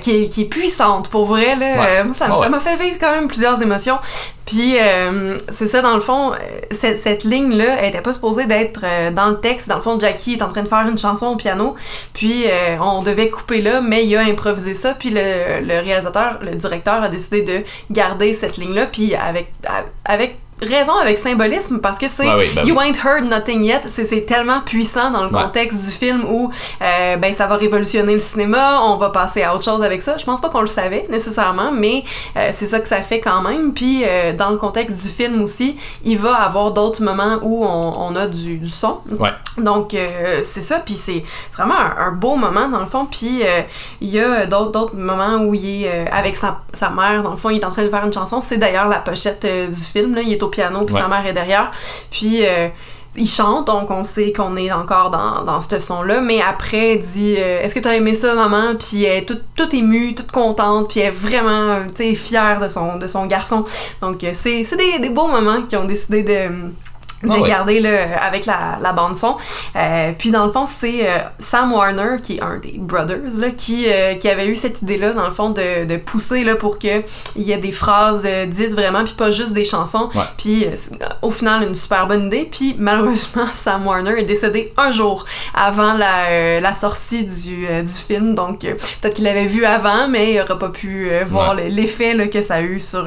qui, 0.00 0.24
est, 0.24 0.28
qui 0.28 0.42
est 0.42 0.46
puissante 0.46 1.08
pour 1.08 1.26
vrai. 1.26 1.56
Là, 1.56 2.04
ça 2.14 2.28
m'a 2.28 2.60
fait 2.60 2.76
vivre 2.76 2.96
quand 2.98 3.10
même 3.10 3.28
plusieurs 3.28 3.60
émotions. 3.60 3.98
Puis 4.46 4.76
euh, 4.78 5.36
c'est 5.50 5.68
ça 5.68 5.80
dans 5.80 5.94
le 5.94 6.00
fond, 6.00 6.32
euh, 6.32 6.36
cette, 6.70 6.98
cette 6.98 7.24
ligne 7.24 7.54
là, 7.54 7.76
elle 7.80 7.88
était 7.88 8.02
pas 8.02 8.12
supposée 8.12 8.44
d'être 8.46 8.80
euh, 8.84 9.10
dans 9.10 9.30
le 9.30 9.40
texte. 9.40 9.68
Dans 9.68 9.76
le 9.76 9.82
fond, 9.82 9.98
Jackie 9.98 10.34
est 10.34 10.42
en 10.42 10.50
train 10.50 10.62
de 10.62 10.68
faire 10.68 10.86
une 10.86 10.98
chanson 10.98 11.28
au 11.28 11.36
piano, 11.36 11.74
puis 12.12 12.44
on 12.80 13.02
devait 13.02 13.30
couper 13.30 13.62
là, 13.62 13.80
mais 13.80 14.04
il 14.04 14.16
a 14.16 14.20
improvisé 14.20 14.74
ça. 14.74 14.94
Puis 14.94 15.10
le, 15.10 15.60
le 15.62 15.80
réalisateur, 15.80 16.40
le 16.42 16.54
directeur 16.54 17.02
a 17.02 17.08
décidé 17.08 17.42
de 17.42 17.62
garder 17.90 18.34
cette 18.34 18.56
ligne 18.56 18.74
là, 18.74 18.86
puis 18.86 19.14
avec 19.14 19.50
avec 20.04 20.38
raison 20.62 20.96
avec 21.00 21.18
symbolisme 21.18 21.80
parce 21.80 21.98
que 21.98 22.08
c'est 22.08 22.24
bah 22.24 22.62
You 22.64 22.80
Ain't 22.80 22.98
Heard 23.04 23.24
Nothing 23.24 23.64
Yet, 23.64 23.82
c'est 23.88 24.26
tellement 24.26 24.60
puissant 24.60 25.10
dans 25.10 25.24
le 25.24 25.30
contexte 25.30 25.84
du 25.84 25.90
film 25.90 26.24
où 26.28 26.50
euh, 26.80 27.16
ben 27.16 27.32
ça 27.34 27.46
va 27.46 27.56
révolutionner 27.56 28.14
le 28.14 28.20
cinéma, 28.20 28.80
on 28.82 28.96
va 28.96 29.10
passer 29.10 29.42
à 29.42 29.54
autre 29.54 29.64
chose 29.64 29.82
avec 29.82 30.02
ça. 30.02 30.16
Je 30.16 30.24
pense 30.24 30.40
pas 30.40 30.50
qu'on 30.50 30.60
le 30.60 30.66
savait 30.66 31.06
nécessairement, 31.10 31.72
mais 31.72 32.04
euh, 32.36 32.50
c'est 32.52 32.66
ça 32.66 32.80
que 32.80 32.88
ça 32.88 33.02
fait 33.02 33.20
quand 33.20 33.42
même. 33.42 33.72
Puis 33.72 34.04
euh, 34.04 34.32
dans 34.32 34.50
le 34.50 34.56
contexte 34.56 35.02
du 35.02 35.08
film 35.08 35.42
aussi, 35.42 35.76
il 36.04 36.18
va 36.18 36.34
avoir 36.34 36.72
d'autres 36.72 37.02
moments 37.02 37.38
où 37.42 37.64
on, 37.64 37.92
on 38.10 38.16
a 38.16 38.26
du, 38.26 38.58
du 38.58 38.68
son. 38.68 39.00
Donc 39.58 39.96
c'est 40.44 40.62
ça, 40.62 40.80
puis 40.80 40.94
c'est 40.94 41.24
vraiment 41.52 41.74
un, 41.74 42.12
beau 42.12 42.36
moment 42.36 42.68
dans 42.68 42.80
le 42.80 42.86
fond. 42.86 43.06
Puis 43.06 43.42
il 44.00 44.08
y 44.08 44.20
a 44.20 44.46
d'autres 44.46 44.96
moments 44.96 45.38
où 45.44 45.54
il 45.54 45.84
est 45.84 46.10
avec 46.10 46.36
sa, 46.36 46.60
sa 46.72 46.90
mère, 46.90 47.22
dans 47.22 47.30
le 47.30 47.36
fond, 47.36 47.50
il 47.50 47.60
est 47.60 47.64
en 47.64 47.70
train 47.70 47.84
de 47.84 47.88
faire 47.88 48.04
une 48.04 48.12
chanson. 48.12 48.40
C'est 48.40 48.56
d'ailleurs 48.56 48.88
la 48.88 48.98
pochette 48.98 49.46
du 49.46 49.80
film, 49.80 50.14
là. 50.14 50.22
il 50.22 50.32
est 50.32 50.42
au 50.44 50.48
piano, 50.48 50.84
puis 50.84 50.94
sa 50.94 51.08
mère 51.08 51.26
est 51.26 51.32
derrière. 51.32 51.72
Puis 52.10 52.44
euh, 52.44 52.68
il 53.16 53.28
chante, 53.28 53.66
donc 53.66 53.90
on 53.90 54.04
sait 54.04 54.32
qu'on 54.32 54.56
est 54.56 54.72
encore 54.72 55.10
dans, 55.10 55.44
dans 55.44 55.60
ce 55.60 55.78
son-là, 55.78 56.20
mais 56.20 56.40
après, 56.40 56.96
il 56.96 57.02
dit 57.02 57.36
euh, 57.38 57.62
Est-ce 57.62 57.74
que 57.74 57.80
tu 57.80 57.88
as 57.88 57.96
aimé 57.96 58.14
ça, 58.14 58.34
maman? 58.34 58.74
Puis 58.78 59.04
elle 59.04 59.22
est 59.22 59.26
toute, 59.26 59.42
toute 59.56 59.72
émue, 59.74 60.14
toute 60.14 60.32
contente, 60.32 60.88
puis 60.90 61.00
elle 61.00 61.08
est 61.08 61.10
vraiment 61.10 61.78
fière 61.96 62.60
de 62.60 62.68
son, 62.68 62.96
de 62.96 63.06
son 63.06 63.26
garçon. 63.26 63.64
Donc 64.00 64.24
euh, 64.24 64.32
c'est 64.34 64.64
des, 64.76 64.98
des 65.00 65.10
beaux 65.10 65.28
moments 65.28 65.62
qui 65.62 65.76
ont 65.76 65.84
décidé 65.84 66.22
de 66.22 66.50
de 67.24 67.80
le, 67.80 67.96
avec 68.22 68.46
la, 68.46 68.78
la 68.80 68.92
bande 68.92 69.16
son. 69.16 69.36
Euh, 69.76 70.12
puis 70.18 70.30
dans 70.30 70.46
le 70.46 70.52
fond, 70.52 70.66
c'est 70.66 71.08
euh, 71.08 71.18
Sam 71.38 71.72
Warner, 71.72 72.16
qui 72.22 72.36
est 72.36 72.42
un 72.42 72.58
des 72.58 72.74
brothers, 72.78 73.38
là, 73.38 73.50
qui, 73.50 73.86
euh, 73.88 74.14
qui 74.14 74.28
avait 74.28 74.46
eu 74.46 74.56
cette 74.56 74.82
idée-là, 74.82 75.12
dans 75.12 75.24
le 75.24 75.30
fond, 75.30 75.50
de, 75.50 75.84
de 75.84 75.96
pousser 75.96 76.44
là, 76.44 76.56
pour 76.56 76.78
qu'il 76.78 77.02
y 77.36 77.52
ait 77.52 77.58
des 77.58 77.72
phrases 77.72 78.26
dites 78.48 78.72
vraiment, 78.72 79.04
puis 79.04 79.14
pas 79.14 79.30
juste 79.30 79.52
des 79.52 79.64
chansons. 79.64 80.08
Puis 80.36 80.66
au 81.22 81.30
final, 81.30 81.64
une 81.64 81.74
super 81.74 82.06
bonne 82.06 82.26
idée. 82.26 82.48
Puis 82.50 82.76
malheureusement, 82.78 83.46
Sam 83.52 83.86
Warner 83.86 84.20
est 84.20 84.24
décédé 84.24 84.72
un 84.76 84.92
jour 84.92 85.24
avant 85.54 85.94
la, 85.94 86.60
la 86.60 86.74
sortie 86.74 87.24
du, 87.24 87.66
du 87.66 87.92
film. 87.92 88.34
Donc 88.34 88.60
peut-être 88.60 89.14
qu'il 89.14 89.24
l'avait 89.24 89.46
vu 89.46 89.64
avant, 89.64 90.08
mais 90.08 90.32
il 90.32 90.38
n'aurait 90.38 90.58
pas 90.58 90.68
pu 90.68 91.10
voir 91.26 91.54
l'effet 91.54 92.28
que 92.28 92.42
ça 92.42 92.56
a 92.56 92.60
eu 92.60 92.80
sur, 92.80 93.06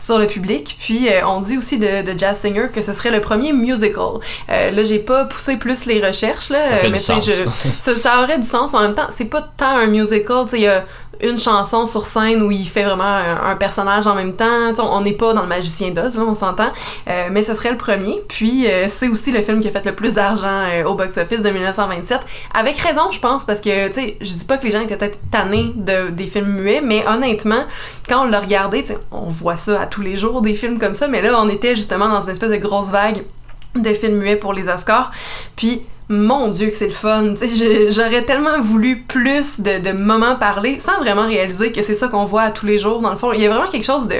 sur 0.00 0.18
le 0.18 0.26
public. 0.26 0.76
Puis 0.80 1.08
on 1.26 1.40
dit 1.40 1.58
aussi 1.58 1.78
de, 1.78 2.02
de 2.02 2.18
Jazz 2.18 2.38
Singer 2.38 2.68
que 2.72 2.82
ce 2.82 2.92
serait 2.92 3.10
le 3.10 3.20
premier 3.20 3.52
musical. 3.54 4.20
Euh, 4.50 4.70
là, 4.70 4.84
j'ai 4.84 4.98
pas 4.98 5.24
poussé 5.24 5.56
plus 5.56 5.86
les 5.86 6.04
recherches, 6.04 6.50
là, 6.50 6.58
mais 6.90 6.98
ça, 6.98 7.14
ça, 7.78 8.22
aurait 8.22 8.38
du 8.38 8.46
sens. 8.46 8.74
En 8.74 8.80
même 8.80 8.94
temps, 8.94 9.08
c'est 9.10 9.26
pas 9.26 9.42
tant 9.56 9.76
un 9.76 9.86
musical, 9.86 10.46
il 10.52 10.60
y 10.60 10.68
a 10.68 10.84
une 11.22 11.38
chanson 11.38 11.86
sur 11.86 12.06
scène 12.06 12.42
où 12.42 12.50
il 12.50 12.66
fait 12.66 12.84
vraiment 12.84 13.18
un, 13.44 13.56
personnage 13.56 14.06
en 14.06 14.14
même 14.14 14.34
temps. 14.34 14.72
on 14.78 15.00
n'est 15.00 15.12
pas 15.12 15.32
dans 15.32 15.42
le 15.42 15.48
Magicien 15.48 15.90
d'Oz, 15.90 16.18
on 16.18 16.34
s'entend. 16.34 16.70
Euh, 17.08 17.28
mais 17.30 17.42
ce 17.42 17.54
serait 17.54 17.70
le 17.70 17.78
premier. 17.78 18.20
Puis 18.28 18.66
euh, 18.66 18.86
c'est 18.88 19.08
aussi 19.08 19.32
le 19.32 19.42
film 19.42 19.60
qui 19.60 19.68
a 19.68 19.70
fait 19.70 19.84
le 19.86 19.94
plus 19.94 20.14
d'argent 20.14 20.64
au 20.86 20.94
box-office 20.94 21.42
de 21.42 21.50
1927. 21.50 22.20
Avec 22.54 22.76
raison, 22.78 23.10
je 23.10 23.20
pense, 23.20 23.44
parce 23.44 23.60
que, 23.60 23.88
tu 23.88 23.94
sais, 23.94 24.16
je 24.20 24.32
dis 24.32 24.44
pas 24.44 24.58
que 24.58 24.64
les 24.64 24.72
gens 24.72 24.80
étaient 24.80 24.96
peut-être 24.96 25.18
tannés 25.30 25.72
de, 25.76 26.10
des 26.10 26.26
films 26.26 26.48
muets, 26.48 26.80
mais 26.82 27.04
honnêtement, 27.06 27.64
quand 28.08 28.24
on 28.24 28.30
l'a 28.30 28.40
regardé, 28.40 28.84
on 29.10 29.28
voit 29.28 29.56
ça 29.56 29.80
à 29.80 29.86
tous 29.86 30.02
les 30.02 30.16
jours, 30.16 30.42
des 30.42 30.54
films 30.54 30.78
comme 30.78 30.94
ça, 30.94 31.08
mais 31.08 31.22
là, 31.22 31.40
on 31.40 31.48
était 31.48 31.76
justement 31.76 32.08
dans 32.08 32.22
une 32.22 32.30
espèce 32.30 32.50
de 32.50 32.56
grosse 32.56 32.90
vague 32.90 33.22
de 33.74 33.94
films 33.94 34.18
muets 34.18 34.36
pour 34.36 34.52
les 34.52 34.68
Oscars. 34.68 35.10
Puis 35.56 35.82
mon 36.08 36.48
Dieu 36.48 36.68
que 36.68 36.76
c'est 36.76 36.88
le 36.88 36.92
fun. 36.92 37.34
J'aurais 37.88 38.22
tellement 38.22 38.60
voulu 38.60 39.04
plus 39.08 39.60
de, 39.60 39.78
de, 39.78 39.92
moments 39.92 40.36
parlés 40.36 40.78
sans 40.78 40.98
vraiment 40.98 41.26
réaliser 41.26 41.72
que 41.72 41.80
c'est 41.80 41.94
ça 41.94 42.08
qu'on 42.08 42.26
voit 42.26 42.42
à 42.42 42.50
tous 42.50 42.66
les 42.66 42.78
jours. 42.78 43.00
Dans 43.00 43.10
le 43.10 43.16
fond, 43.16 43.32
il 43.32 43.40
y 43.40 43.46
a 43.46 43.50
vraiment 43.50 43.70
quelque 43.70 43.86
chose 43.86 44.06
de 44.08 44.16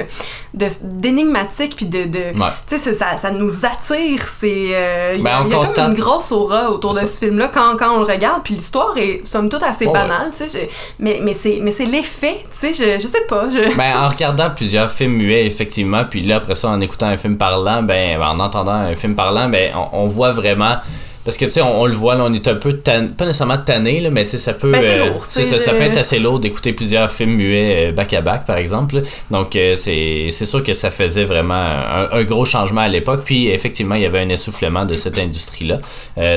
d'énigmatique 0.55 1.75
puis 1.75 1.85
de, 1.85 2.05
de 2.05 2.33
tu 2.65 2.77
sais 2.77 2.93
ça, 2.93 3.17
ça 3.17 3.31
nous 3.31 3.65
attire. 3.65 4.21
C'est 4.23 4.67
euh, 4.71 5.13
il 5.15 5.21
y 5.21 5.27
a, 5.27 5.43
ben, 5.43 5.49
comme 5.49 5.91
une 5.91 5.93
grosse 5.93 6.31
aura 6.31 6.71
autour 6.71 6.93
de 6.93 6.99
ce 7.05 7.25
film-là 7.25 7.49
quand, 7.49 7.75
quand 7.77 7.95
on 7.95 7.99
le 7.99 8.05
regarde. 8.05 8.41
Puis 8.43 8.55
l'histoire 8.55 8.97
est 8.97 9.21
somme 9.27 9.49
toute 9.49 9.63
assez 9.63 9.85
banale. 9.85 10.31
Tu 10.35 10.49
sais, 10.49 10.69
mais 10.97 11.19
mais 11.21 11.35
c'est 11.35 11.59
mais 11.61 11.71
c'est 11.71 11.85
l'effet. 11.85 12.45
Tu 12.51 12.73
sais, 12.73 12.73
je, 12.73 12.99
je 12.99 13.07
sais 13.07 13.25
pas. 13.29 13.45
Je... 13.51 13.75
Ben 13.75 13.95
en 13.97 14.07
regardant 14.07 14.49
plusieurs 14.49 14.89
films 14.89 15.17
muets 15.17 15.45
effectivement, 15.45 16.05
puis 16.09 16.21
là 16.21 16.37
après 16.37 16.55
ça 16.55 16.69
en 16.69 16.79
écoutant 16.79 17.07
un 17.07 17.17
film 17.17 17.37
parlant, 17.37 17.83
ben 17.83 18.19
en 18.21 18.39
entendant 18.39 18.71
un 18.71 18.95
film 18.95 19.15
parlant, 19.15 19.49
ben 19.49 19.73
on, 19.75 20.03
on 20.03 20.07
voit 20.07 20.31
vraiment 20.31 20.77
parce 21.25 21.37
que 21.37 21.45
tu 21.45 21.51
sais, 21.51 21.61
on, 21.63 21.87
le 21.87 21.91
voit, 21.91 22.13
là, 22.13 22.23
on 22.23 22.33
est 22.33 22.47
un 22.47 22.53
peu 22.53 22.73
tan... 22.73 23.07
pas 23.07 23.25
nécessairement 23.25 23.57
tanné, 23.57 23.99
là, 23.99 24.11
mais 24.11 24.25
tu 24.25 24.31
sais, 24.31 24.37
ça 24.37 24.53
peut. 24.53 24.71
Ben, 24.71 25.11
ça, 25.27 25.57
ça, 25.57 25.71
peut 25.71 25.81
être 25.81 25.97
assez 25.97 26.19
lourd 26.19 26.39
d'écouter 26.39 26.71
plusieurs 26.71 27.09
films 27.09 27.33
muets 27.33 27.91
back-à-back, 27.91 28.45
par 28.45 28.57
exemple. 28.57 29.01
Donc 29.31 29.57
c'est 29.75 30.29
sûr 30.29 30.63
que 30.63 30.73
ça 30.73 30.91
faisait 30.91 31.23
vraiment 31.23 31.55
un, 31.55 32.23
gros 32.25 32.45
changement 32.45 32.81
à 32.81 32.87
l'époque. 32.87 33.23
Puis 33.25 33.47
effectivement, 33.47 33.95
il 33.95 34.03
y 34.03 34.05
avait 34.05 34.19
un 34.19 34.29
essoufflement 34.29 34.85
de 34.85 34.95
cette 34.95 35.17
industrie-là. 35.17 35.79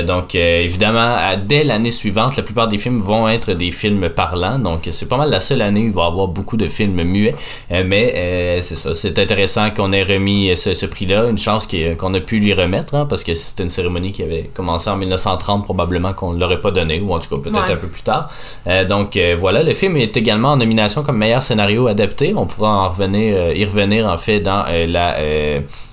donc 0.01 0.33
évidemment, 0.33 1.17
dès 1.45 1.63
l'année 1.63 1.91
suivante, 1.91 2.35
la 2.35 2.43
plupart 2.43 2.67
des 2.67 2.79
films 2.79 2.97
vont 2.97 3.29
être 3.29 3.53
des 3.53 3.71
films 3.71 4.09
parlants. 4.09 4.57
Donc 4.57 4.87
c'est 4.89 5.07
pas 5.07 5.17
mal 5.17 5.29
la 5.29 5.39
seule 5.39 5.61
année 5.61 5.81
où 5.81 5.87
il 5.87 5.93
va 5.93 6.05
y 6.05 6.07
avoir 6.07 6.29
beaucoup 6.29 6.57
de 6.57 6.67
films 6.67 7.03
muets. 7.03 7.35
mais 7.69 8.57
c'est 8.61 8.75
ça, 8.75 8.95
c'est 8.95 9.19
intéressant 9.19 9.69
qu'on 9.69 9.91
ait 9.91 10.03
remis 10.03 10.57
ce, 10.57 10.85
prix-là. 10.87 11.29
Une 11.29 11.37
chance 11.37 11.67
qu'on 11.67 12.13
a 12.15 12.19
pu 12.19 12.39
lui 12.39 12.55
remettre, 12.55 12.95
hein, 12.95 13.05
parce 13.05 13.23
que 13.23 13.35
c'était 13.35 13.61
une 13.63 13.69
cérémonie 13.69 14.11
qui 14.11 14.23
avait 14.23 14.49
commencé 14.53 14.78
en 14.87 14.97
1930, 14.97 15.63
probablement 15.65 16.13
qu'on 16.13 16.33
ne 16.33 16.39
l'aurait 16.39 16.61
pas 16.61 16.71
donné, 16.71 16.99
ou 16.99 17.13
en 17.13 17.19
tout 17.19 17.29
cas 17.29 17.49
peut-être 17.49 17.71
un 17.71 17.77
peu 17.77 17.87
plus 17.87 18.03
tard. 18.03 18.29
Euh, 18.67 18.85
donc 18.85 19.17
euh, 19.17 19.35
voilà, 19.39 19.63
le 19.63 19.73
film 19.73 19.97
est 19.97 20.15
également 20.17 20.49
en 20.49 20.57
nomination 20.57 21.03
comme 21.03 21.17
meilleur 21.17 21.41
scénario 21.41 21.87
adapté. 21.87 22.33
On 22.35 22.45
pourra 22.45 22.85
en 22.85 22.89
revenir, 22.89 23.35
euh, 23.37 23.53
y 23.55 23.65
revenir 23.65 24.07
en 24.07 24.17
fait 24.17 24.39
dans 24.39 24.65
la 24.87 25.17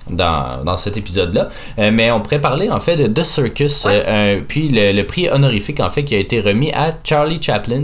dans, 0.09 0.63
dans 0.63 0.77
cet 0.77 0.97
épisode-là. 0.97 1.49
Euh, 1.79 1.91
mais 1.93 2.11
on 2.11 2.21
pourrait 2.21 2.41
parler 2.41 2.69
en 2.69 2.79
fait 2.79 2.95
de 2.95 3.07
The 3.07 3.23
Circus, 3.23 3.85
euh, 3.85 3.89
euh, 3.89 4.41
puis 4.47 4.69
le, 4.71 5.03
prix 5.03 5.29
honorifique 5.29 5.79
en 5.79 5.89
fait 5.89 6.03
qui 6.03 6.15
a 6.15 6.17
été 6.17 6.41
remis 6.41 6.71
à 6.73 6.93
Charlie 7.03 7.41
Chaplin. 7.41 7.83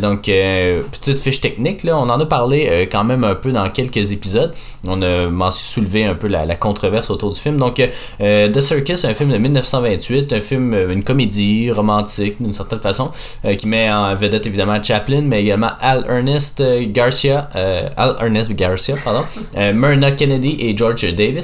donc, 0.00 0.22
petite 0.22 1.20
fiche 1.20 1.40
technique, 1.40 1.84
là, 1.84 1.98
on 1.98 2.08
en 2.08 2.18
a 2.20 2.26
parlé 2.26 2.88
quand 2.90 3.04
même 3.04 3.24
un 3.24 3.34
peu 3.34 3.52
dans 3.52 3.68
quelques 3.68 4.12
épisodes. 4.12 4.52
On 4.86 5.02
a 5.02 5.50
soulevé 5.50 6.04
un 6.04 6.14
peu 6.14 6.28
la, 6.28 6.46
la, 6.46 6.56
controverse 6.56 7.10
autour 7.10 7.32
du 7.32 7.40
film. 7.40 7.58
Donc, 7.58 7.82
The 8.18 8.60
Circus, 8.60 9.04
un 9.04 9.14
film 9.14 9.30
de 9.30 9.38
1928, 9.38 10.32
un 10.32 10.40
film, 10.40 10.74
une 10.90 11.04
comédie 11.04 11.70
romantique 11.70 12.36
d'une 12.40 12.52
certaine 12.52 12.80
façon, 12.80 13.10
qui 13.58 13.66
met 13.66 13.90
en 13.90 14.14
vedette 14.14 14.46
évidemment 14.46 14.82
Chaplin, 14.82 15.22
mais 15.22 15.42
également 15.42 15.72
Al 15.80 16.06
Ernest 16.08 16.62
Garcia, 16.92 17.50
Al 17.96 18.16
Ernest 18.20 18.52
Garcia, 18.52 18.96
pardon, 19.04 19.24
Myrna 19.54 20.12
Kennedy 20.12 20.56
et 20.60 20.76
George 20.76 21.14
Davis. 21.14 21.37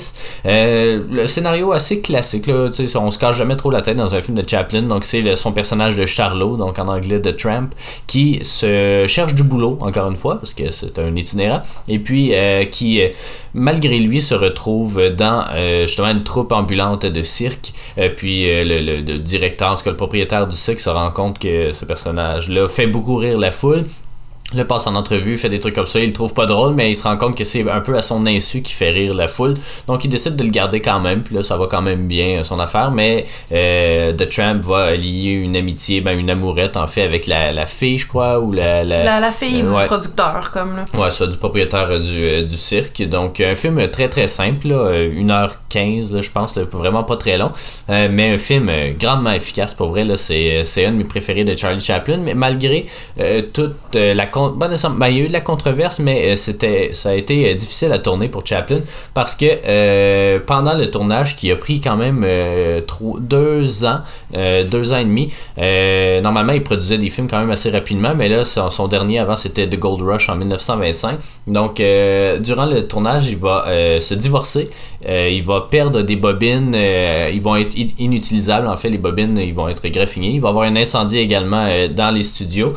Euh, 0.47 1.03
le 1.11 1.27
scénario 1.27 1.73
assez 1.73 2.01
classique, 2.01 2.47
là, 2.47 2.71
on 2.97 3.11
se 3.11 3.19
cache 3.19 3.37
jamais 3.37 3.57
trop 3.57 3.71
la 3.71 3.81
tête 3.81 3.97
dans 3.97 4.15
un 4.15 4.21
film 4.21 4.37
de 4.37 4.49
Chaplin. 4.49 4.83
Donc, 4.83 5.05
c'est 5.05 5.37
son 5.37 5.53
personnage 5.53 5.97
de 5.97 6.07
Charlot, 6.07 6.57
donc 6.57 6.79
en 6.79 6.89
anglais 6.89 7.21
de 7.21 7.31
Tramp, 7.31 7.71
qui 8.07 8.39
se 8.43 9.05
cherche 9.07 9.35
du 9.35 9.43
boulot, 9.43 9.79
encore 9.81 10.09
une 10.11 10.17
fois, 10.17 10.37
parce 10.37 10.55
que 10.55 10.71
c'est 10.71 10.99
un 10.99 11.15
itinérant, 11.17 11.61
et 11.89 11.99
puis 11.99 12.35
euh, 12.35 12.65
qui, 12.65 13.03
euh, 13.03 13.09
malgré 13.55 13.99
lui, 13.99 14.21
se 14.21 14.35
retrouve 14.35 15.11
dans 15.11 15.45
justement 15.87 16.09
une 16.09 16.25
troupe 16.25 16.53
ambulante 16.53 17.07
de 17.07 17.23
cirque. 17.23 17.73
puis 18.17 18.47
le, 18.47 18.81
le, 18.81 19.19
directeur, 19.19 19.73
en 19.73 19.77
tout 19.77 19.85
cas 19.85 19.91
le 19.91 19.97
propriétaire 19.97 20.47
du 20.47 20.57
cirque, 20.57 20.81
se 20.81 20.91
rend 20.91 21.11
compte 21.11 21.39
que 21.39 21.73
ce 21.73 21.85
personnage-là 21.85 22.69
fait 22.69 22.87
beaucoup 22.87 23.17
rire 23.17 23.39
la 23.39 23.51
foule 23.51 23.85
le 24.53 24.67
passe 24.67 24.87
en 24.87 24.95
entrevue, 24.95 25.37
fait 25.37 25.49
des 25.49 25.59
trucs 25.59 25.75
comme 25.75 25.87
ça, 25.87 26.01
il 26.01 26.07
le 26.07 26.13
trouve 26.13 26.35
pas 26.35 26.47
drôle, 26.47 26.75
mais 26.75 26.91
il 26.91 26.95
se 26.95 27.05
rend 27.05 27.17
compte 27.17 27.37
que 27.37 27.45
c'est 27.45 27.69
un 27.69 27.81
peu 27.81 27.97
à 27.97 28.03
son 28.03 28.27
insu 28.27 28.63
qui 28.63 28.73
fait 28.73 28.91
rire 28.91 29.15
la 29.15 29.27
foule. 29.27 29.55
Donc 29.87 30.05
il 30.05 30.09
décide 30.09 30.37
de 30.37 30.45
le 30.45 30.51
garder 30.51 30.81
quand 30.81 31.01
même, 31.01 31.23
puis 31.23 31.35
là 31.35 31.43
ça 31.43 31.57
va 31.57 31.67
quand 31.67 31.83
même 31.83 32.07
bien 32.07 32.43
son 32.43 32.59
affaire, 32.59 32.91
mais 32.91 33.25
euh, 33.53 34.13
The 34.13 34.29
Tramp 34.29 34.61
va 34.63 34.95
lier 34.95 35.33
une 35.33 35.57
amitié, 35.57 36.01
ben 36.01 36.19
une 36.19 36.31
amourette 36.31 36.77
en 36.77 36.87
fait 36.87 37.03
avec 37.03 37.27
la, 37.27 37.53
la 37.53 37.67
fille, 37.67 37.99
je 37.99 38.07
crois, 38.07 38.39
ou 38.41 38.53
la... 38.53 38.85
La, 38.85 39.21
la, 39.21 39.33
fille 39.33 39.63
du 39.63 39.87
producteur, 39.87 40.51
comme 40.53 40.77
là. 40.77 40.85
Ouais, 40.95 41.11
ça, 41.11 41.27
du 41.27 41.37
propriétaire 41.37 41.99
du, 41.99 42.25
euh, 42.25 42.43
du 42.43 42.57
cirque. 42.57 43.03
Donc 43.09 43.41
un 43.41 43.55
film 43.55 43.89
très 43.89 44.09
très 44.09 44.29
simple, 44.29 44.69
là, 44.69 44.93
1h15, 44.93 46.23
je 46.23 46.31
pense, 46.31 46.59
vraiment 46.59 47.03
pas 47.03 47.17
très 47.17 47.39
long, 47.39 47.51
euh, 47.91 48.09
mais 48.11 48.35
un 48.35 48.37
film 48.37 48.71
grandement 49.01 49.33
efficace 49.33 49.75
pour 49.75 49.89
vrai, 49.89 50.05
là, 50.05 50.17
c'est, 50.17 50.63
c'est 50.65 50.85
un 50.85 50.93
de 50.93 50.99
mes 50.99 51.05
préférés 51.05 51.45
de 51.45 51.57
Charlie 51.57 51.81
Chaplin, 51.81 52.19
mais 52.19 52.35
malgré 52.35 52.87
toute 53.53 53.95
la 53.95 54.27
ben, 54.35 55.09
il 55.09 55.17
y 55.17 55.21
a 55.21 55.25
eu 55.25 55.29
de 55.29 55.33
la 55.33 55.41
controverse, 55.41 56.01
mais 56.01 56.33
euh, 56.33 56.37
c'était, 56.37 56.91
ça 56.93 57.11
a 57.11 57.15
été 57.15 57.51
euh, 57.51 57.55
difficile 57.55 57.93
à 57.93 57.99
tourner 57.99 58.29
pour 58.29 58.45
Chaplin 58.47 58.81
parce 59.13 59.35
que 59.35 59.47
euh, 59.67 60.39
pendant 60.45 60.75
le 60.75 60.91
tournage 60.91 61.37
qui 61.37 61.51
a 61.51 61.57
pris 61.57 61.81
quand 61.81 61.97
même 61.97 62.27
deux 63.21 63.85
ans, 63.85 64.01
deux 64.33 64.93
ans 64.93 64.99
et 64.99 65.05
demi, 65.05 65.33
normalement 66.23 66.53
il 66.53 66.63
produisait 66.63 66.99
des 66.99 67.11
films 67.11 67.29
quand 67.29 67.39
même 67.39 67.51
assez 67.51 67.71
rapidement, 67.71 68.13
mais 68.17 68.29
là 68.29 68.45
son, 68.45 68.89
dernier 68.89 69.19
avant 69.19 69.37
c'était 69.37 69.69
The 69.69 69.79
Gold 69.79 70.03
Rush 70.03 70.29
en 70.29 70.37
1925. 70.37 71.19
Donc 71.47 71.77
durant 71.77 72.67
le 72.67 72.87
tournage, 72.87 73.29
il 73.29 73.39
va 73.39 73.67
se 74.01 74.15
divorcer, 74.15 74.69
il 75.07 75.43
va 75.43 75.67
perdre 75.71 76.03
des 76.03 76.17
bobines, 76.17 76.75
ils 76.75 77.41
vont 77.41 77.57
être 77.57 77.77
inutilisables 77.99 78.67
en 78.67 78.77
fait, 78.77 78.91
les 78.91 78.99
bobines 78.99 79.39
ils 79.39 79.55
vont 79.55 79.69
être 79.69 79.87
graffinées. 79.89 80.33
Il 80.33 80.41
va 80.41 80.49
avoir 80.51 80.67
un 80.67 80.77
incendie 80.77 81.19
également 81.19 81.67
dans 81.95 82.11
les 82.11 82.23
studios, 82.23 82.75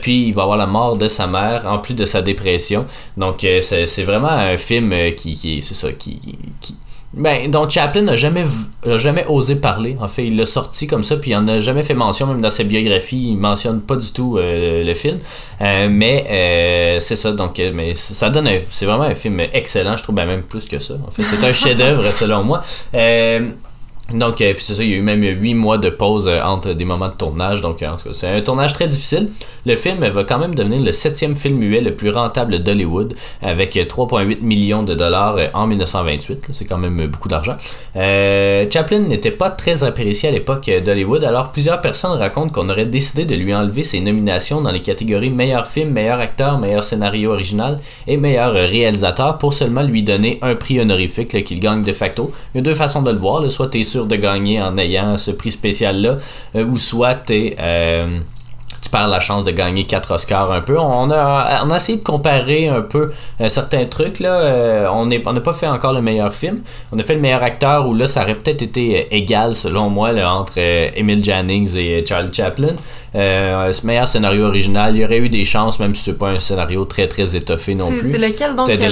puis 0.00 0.28
il 0.28 0.34
va 0.34 0.42
avoir 0.42 0.56
la 0.56 0.66
mort 0.66 0.93
de 0.98 1.08
sa 1.08 1.26
mère, 1.26 1.64
en 1.66 1.78
plus 1.78 1.94
de 1.94 2.04
sa 2.04 2.22
dépression. 2.22 2.84
Donc, 3.16 3.44
euh, 3.44 3.60
c'est 3.60 4.02
vraiment 4.02 4.28
un 4.28 4.56
film 4.56 4.92
euh, 4.92 5.10
qui, 5.10 5.36
qui 5.36 5.62
c'est 5.62 5.74
ça, 5.74 5.92
qui, 5.92 6.20
qui 6.60 6.76
ben, 7.12 7.48
dont 7.48 7.68
Chaplin 7.68 8.02
n'a 8.02 8.16
jamais, 8.16 8.42
jamais 8.96 9.24
osé 9.28 9.54
parler. 9.54 9.96
En 10.00 10.08
fait, 10.08 10.24
il 10.24 10.36
l'a 10.36 10.46
sorti 10.46 10.88
comme 10.88 11.04
ça, 11.04 11.16
puis 11.16 11.30
il 11.30 11.36
en 11.36 11.46
a 11.46 11.60
jamais 11.60 11.84
fait 11.84 11.94
mention, 11.94 12.26
même 12.26 12.40
dans 12.40 12.50
sa 12.50 12.64
biographie, 12.64 13.28
il 13.28 13.36
mentionne 13.36 13.82
pas 13.82 13.94
du 13.94 14.10
tout 14.10 14.36
euh, 14.36 14.82
le 14.82 14.94
film. 14.94 15.18
mais 15.60 16.96
c'est 17.00 17.14
ça, 17.14 17.30
donc, 17.30 17.62
mais 17.72 17.94
ça 17.94 18.30
donne, 18.30 18.48
c'est 18.68 18.86
vraiment 18.86 19.04
un 19.04 19.14
film 19.14 19.40
excellent, 19.52 19.96
je 19.96 20.02
trouve, 20.02 20.16
ben, 20.16 20.26
même 20.26 20.42
plus 20.42 20.64
que 20.64 20.80
ça. 20.80 20.94
En 21.06 21.10
fait, 21.12 21.22
c'est 21.22 21.44
un 21.44 21.52
chef-d'œuvre 21.52 22.04
selon 22.10 22.42
moi. 22.42 22.64
Donc, 24.12 24.42
euh, 24.42 24.52
puis 24.52 24.62
c'est 24.62 24.74
ça, 24.74 24.82
il 24.82 24.90
y 24.90 24.92
a 24.92 24.96
eu 24.96 25.00
même 25.00 25.22
8 25.22 25.54
mois 25.54 25.78
de 25.78 25.88
pause 25.88 26.28
euh, 26.28 26.38
entre 26.42 26.74
des 26.74 26.84
moments 26.84 27.08
de 27.08 27.14
tournage. 27.14 27.62
Donc, 27.62 27.82
en 27.82 27.96
tout 27.96 28.08
cas, 28.08 28.10
c'est 28.12 28.28
un 28.28 28.40
tournage 28.42 28.74
très 28.74 28.86
difficile. 28.86 29.30
Le 29.64 29.76
film 29.76 30.06
va 30.06 30.24
quand 30.24 30.38
même 30.38 30.54
devenir 30.54 30.80
le 30.80 30.92
septième 30.92 31.34
film 31.34 31.56
muet 31.56 31.80
le 31.80 31.94
plus 31.94 32.10
rentable 32.10 32.58
d'Hollywood, 32.58 33.14
avec 33.40 33.74
3,8 33.74 34.14
euh, 34.14 34.34
millions 34.42 34.82
de 34.82 34.94
dollars 34.94 35.38
en 35.54 35.66
1928. 35.66 36.48
C'est 36.52 36.66
quand 36.66 36.76
même 36.76 37.06
beaucoup 37.06 37.28
d'argent. 37.28 37.54
Chaplin 37.94 39.00
n'était 39.00 39.30
pas 39.30 39.48
très 39.48 39.84
apprécié 39.84 40.28
à 40.28 40.32
l'époque 40.32 40.70
d'Hollywood, 40.84 41.24
alors 41.24 41.50
plusieurs 41.50 41.80
personnes 41.80 42.18
racontent 42.18 42.50
qu'on 42.50 42.68
aurait 42.68 42.86
décidé 42.86 43.24
de 43.24 43.34
lui 43.34 43.54
enlever 43.54 43.84
ses 43.84 44.00
nominations 44.00 44.60
dans 44.60 44.70
les 44.70 44.82
catégories 44.82 45.30
meilleur 45.30 45.66
film, 45.66 45.90
meilleur 45.90 46.20
acteur, 46.20 46.58
meilleur 46.58 46.84
scénario 46.84 47.32
original 47.32 47.76
et 48.06 48.18
meilleur 48.18 48.52
réalisateur 48.52 49.38
pour 49.38 49.54
seulement 49.54 49.82
lui 49.82 50.02
donner 50.02 50.38
un 50.42 50.54
prix 50.56 50.80
honorifique 50.80 51.42
qu'il 51.44 51.60
gagne 51.60 51.82
de 51.82 51.92
facto. 51.92 52.30
Il 52.54 52.58
y 52.58 52.60
a 52.60 52.62
deux 52.62 52.74
façons 52.74 53.02
de 53.02 53.10
le 53.10 53.18
voir. 53.18 53.50
Soit 53.50 53.68
t'es 53.68 53.84
de 54.02 54.16
gagner 54.16 54.60
en 54.60 54.76
ayant 54.76 55.16
ce 55.16 55.30
prix 55.30 55.50
spécial-là, 55.50 56.16
euh, 56.56 56.64
ou 56.64 56.78
soit 56.78 57.14
tu 57.14 57.54
perds 58.94 59.08
la 59.08 59.20
chance 59.20 59.42
de 59.42 59.50
gagner 59.50 59.84
4 59.84 60.12
Oscars 60.14 60.52
un 60.52 60.60
peu. 60.60 60.78
On 60.78 61.10
a, 61.10 61.64
on 61.64 61.70
a 61.70 61.76
essayé 61.76 61.98
de 61.98 62.04
comparer 62.04 62.68
un 62.68 62.82
peu 62.82 63.10
euh, 63.40 63.48
certains 63.48 63.84
trucs. 63.84 64.20
Là. 64.20 64.88
on 64.92 65.06
n'a 65.06 65.16
on 65.26 65.34
pas 65.34 65.52
fait 65.52 65.66
encore 65.66 65.92
le 65.92 66.00
meilleur 66.00 66.32
film. 66.32 66.58
On 66.92 66.98
a 66.98 67.02
fait 67.02 67.14
le 67.14 67.20
meilleur 67.20 67.42
acteur 67.42 67.88
où 67.88 67.94
là, 67.94 68.06
ça 68.06 68.22
aurait 68.22 68.36
peut-être 68.36 68.62
été 68.62 69.14
égal, 69.14 69.52
selon 69.54 69.90
moi, 69.90 70.10
entre 70.24 70.58
Emile 70.58 71.24
Jannings 71.24 71.76
et 71.76 72.04
Charlie 72.06 72.32
Chaplin. 72.32 72.76
Euh, 73.16 73.72
meilleur 73.84 74.08
scénario 74.08 74.46
original, 74.46 74.96
il 74.96 75.02
y 75.02 75.04
aurait 75.04 75.18
eu 75.18 75.28
des 75.28 75.44
chances, 75.44 75.78
même 75.78 75.94
si 75.94 76.02
c'est 76.02 76.18
pas 76.18 76.30
un 76.30 76.40
scénario 76.40 76.84
très 76.84 77.06
très 77.06 77.36
étoffé 77.36 77.76
non 77.76 77.88
plus. 77.88 78.10
C'était 78.10 78.28
lequel 78.28 78.56
donc 78.56 78.66
C'était 78.66 78.86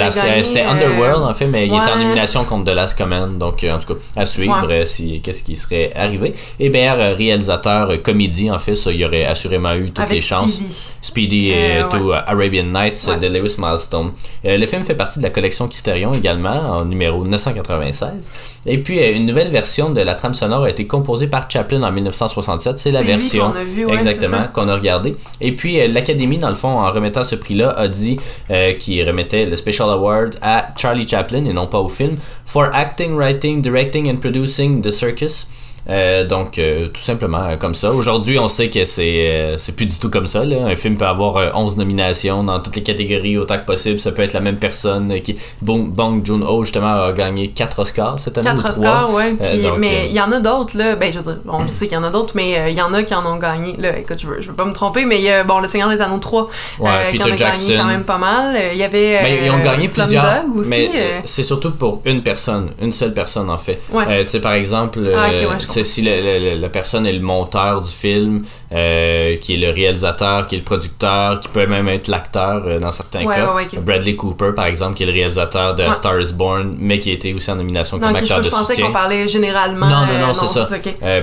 euh, 0.61 0.71
Underworld 0.71 1.25
en 1.25 1.35
fait, 1.35 1.47
mais 1.47 1.67
il 1.67 1.75
était 1.75 1.91
en 1.91 1.99
nomination 1.99 2.45
contre 2.45 2.71
The 2.71 2.75
Last 2.75 2.97
Command, 2.97 3.37
donc 3.37 3.65
euh, 3.65 3.75
en 3.75 3.81
tout 3.81 3.95
cas 3.95 4.01
à 4.15 4.25
suivre 4.25 4.69
euh, 4.71 4.85
si 4.85 5.21
qu'est-ce 5.23 5.43
qui 5.43 5.57
serait 5.57 5.93
arrivé. 5.97 6.35
Et 6.61 6.71
meilleur 6.71 7.17
réalisateur 7.17 8.01
comédie 8.03 8.51
en 8.51 8.59
fait, 8.59 8.77
ça 8.77 8.93
il 8.93 8.99
y 8.99 9.05
aurait 9.05 9.25
assurément 9.25 9.75
eu 9.75 9.91
toutes 9.93 10.11
les 10.11 10.21
chances. 10.21 10.63
Speedy, 11.01 11.51
et 11.51 11.83
to 11.91 12.13
Arabian 12.13 12.65
Nights 12.65 13.09
de 13.21 13.27
Lewis 13.27 13.57
Milestone. 13.59 14.11
le 14.45 14.67
film 14.67 14.83
fait 14.83 14.95
partie 14.95 15.19
de 15.19 15.25
la 15.25 15.31
collection 15.31 15.69
Criterion 15.69 16.15
également 16.15 16.51
en 16.51 16.85
numéro 16.85 17.25
996. 17.25 18.31
Et 18.67 18.79
puis 18.79 19.01
une 19.01 19.27
nouvelle 19.27 19.51
version 19.51 19.91
de 19.91 20.01
la 20.01 20.15
trame 20.15 20.35
sonore 20.35 20.65
a 20.65 20.71
été 20.71 20.87
composée 20.87 21.27
par 21.27 21.51
Chaplin 21.51 21.83
en 21.83 21.93
1967. 21.93 22.79
C'est 22.79 22.91
la 22.91 23.03
version. 23.03 23.53
Exactement, 23.89 24.45
qu'on 24.53 24.69
a 24.69 24.75
regardé. 24.75 25.17
Et 25.41 25.53
puis, 25.53 25.81
euh, 25.81 25.89
l'Académie, 25.89 26.39
dans 26.39 26.49
le 26.49 26.55
fond, 26.55 26.69
en 26.69 26.91
remettant 26.91 27.25
ce 27.25 27.37
prix-là, 27.37 27.71
a 27.71 27.89
dit 27.89 28.19
euh, 28.51 28.75
qu'il 28.75 29.07
remettait 29.07 29.45
le 29.45 29.57
Special 29.57 29.91
Award 29.91 30.37
à 30.43 30.69
Charlie 30.77 31.07
Chaplin 31.07 31.45
et 31.45 31.53
non 31.53 31.67
pas 31.67 31.79
au 31.79 31.89
film, 31.89 32.17
for 32.45 32.69
acting, 32.73 33.15
writing, 33.15 33.63
directing 33.63 34.11
and 34.11 34.17
producing 34.17 34.83
The 34.83 34.91
Circus. 34.91 35.49
Euh, 35.89 36.25
donc, 36.25 36.59
euh, 36.59 36.87
tout 36.89 37.01
simplement 37.01 37.43
euh, 37.43 37.57
comme 37.57 37.75
ça. 37.75 37.91
Aujourd'hui, 37.91 38.39
on 38.39 38.47
sait 38.47 38.71
que 38.71 38.85
c'est 38.85 39.55
c'est 39.59 39.75
plus 39.75 39.87
du 39.87 39.99
tout 39.99 40.11
comme 40.11 40.27
ça. 40.27 40.45
Là. 40.45 40.67
Un 40.67 40.77
film 40.77 40.97
peut 40.97 41.07
avoir 41.07 41.57
11 41.57 41.77
nominations 41.77 42.45
dans 42.45 42.61
toutes 42.61 42.77
les 42.77 42.83
catégories 42.83 43.37
autant 43.37 43.59
que 43.59 43.65
possible. 43.65 43.99
Ça 43.99 44.13
peut 44.13 44.23
être 44.23 44.33
la 44.33 44.41
même 44.41 44.59
personne. 44.59 45.21
qui 45.21 45.37
Bong, 45.61 45.89
Bong 45.89 46.25
Joon-ho, 46.25 46.65
justement, 46.65 47.05
a 47.05 47.13
gagné 47.13 47.49
4 47.49 47.81
Oscars 47.81 48.21
cette 48.21 48.39
année. 48.39 48.51
4 48.63 48.79
Oscars, 48.79 49.15
ouais. 49.15 49.35
mais 49.79 50.09
il 50.09 50.15
y 50.15 50.21
en 50.21 50.31
a 50.31 50.41
d'autres, 50.41 50.77
là. 50.77 50.95
Ben, 50.97 51.13
je 51.13 51.19
veux 51.19 51.33
dire, 51.33 51.43
on 51.49 51.69
sait 51.69 51.87
qu'il 51.89 51.97
y 51.97 52.01
en 52.01 52.05
a 52.05 52.11
d'autres, 52.11 52.35
mais 52.37 52.71
il 52.71 52.79
y 52.79 52.83
en 52.83 52.95
a 52.95 53.03
qui 53.03 53.15
en 53.15 53.27
ont 53.27 53.37
gagné. 53.37 53.75
Là, 53.79 53.99
écoute, 53.99 54.19
je 54.21 54.27
veux, 54.27 54.41
je 54.41 54.49
veux 54.49 54.55
pas 54.55 54.65
me 54.65 54.73
tromper, 54.73 55.05
mais 55.05 55.21
bon, 55.45 55.59
Le 55.59 55.69
Seigneur 55.69 55.91
des 55.91 56.01
Anneaux 56.01 56.19
3 56.19 56.49
ouais, 56.79 56.91
qui 57.11 57.23
en 57.23 57.27
a 57.27 57.37
Jackson. 57.37 57.69
gagné 57.69 57.81
quand 57.81 57.89
même 57.89 58.05
pas 58.05 58.19
mal. 58.19 58.57
Il 58.73 58.79
y 58.79 58.85
avait. 58.85 59.21
Mais 59.23 59.47
ils 59.47 59.51
ont 59.51 59.59
gagné 59.59 59.89
plusieurs. 59.89 60.23
Aussi, 60.55 60.71
mais 60.71 60.91
c'est 61.25 61.43
surtout 61.43 61.73
pour 61.73 62.03
une 62.05 62.23
personne, 62.23 62.71
une 62.81 62.93
seule 62.93 63.15
personne, 63.15 63.51
en 63.51 63.59
fait. 63.59 63.81
Ouais. 63.93 64.23
tu 64.23 64.29
sais, 64.29 64.41
par 64.41 64.53
exemple, 64.53 65.01
ah, 65.17 65.29
si 65.73 66.03
la, 66.03 66.69
personne 66.69 67.07
est 67.07 67.13
le 67.13 67.21
monteur 67.21 67.81
du 67.81 67.91
film, 67.91 68.41
euh, 68.73 69.37
qui 69.37 69.55
est 69.55 69.57
le 69.57 69.71
réalisateur, 69.71 70.47
qui 70.47 70.57
est 70.57 70.59
le 70.59 70.65
producteur, 70.65 71.41
qui 71.41 71.49
peut 71.49 71.67
même 71.67 71.89
être 71.89 72.09
l'acteur 72.09 72.63
euh, 72.67 72.79
dans 72.79 72.91
certains 72.91 73.25
cas. 73.25 73.53
Bradley 73.81 74.17
Cooper, 74.17 74.53
par 74.55 74.67
exemple, 74.67 74.95
qui 74.95 75.03
est 75.03 75.07
le 75.07 75.13
réalisateur 75.13 75.75
de 75.75 75.85
Star 75.93 76.21
is 76.21 76.33
Born, 76.33 76.75
mais 76.79 76.99
qui 76.99 77.11
a 77.11 77.13
été 77.15 77.35
aussi 77.35 77.51
en 77.51 77.57
nomination 77.57 77.99
comme 77.99 78.15
acteur 78.15 78.39
de 78.39 78.45
soutien. 78.45 78.59
Je 78.59 78.67
pensais 78.67 78.83
qu'on 78.83 78.93
parlait 78.93 79.29
généralement. 79.29 79.87
Non, 79.87 80.07
non, 80.07 80.27
non, 80.27 80.35
c'est 80.35 80.47
ça. 80.47 80.69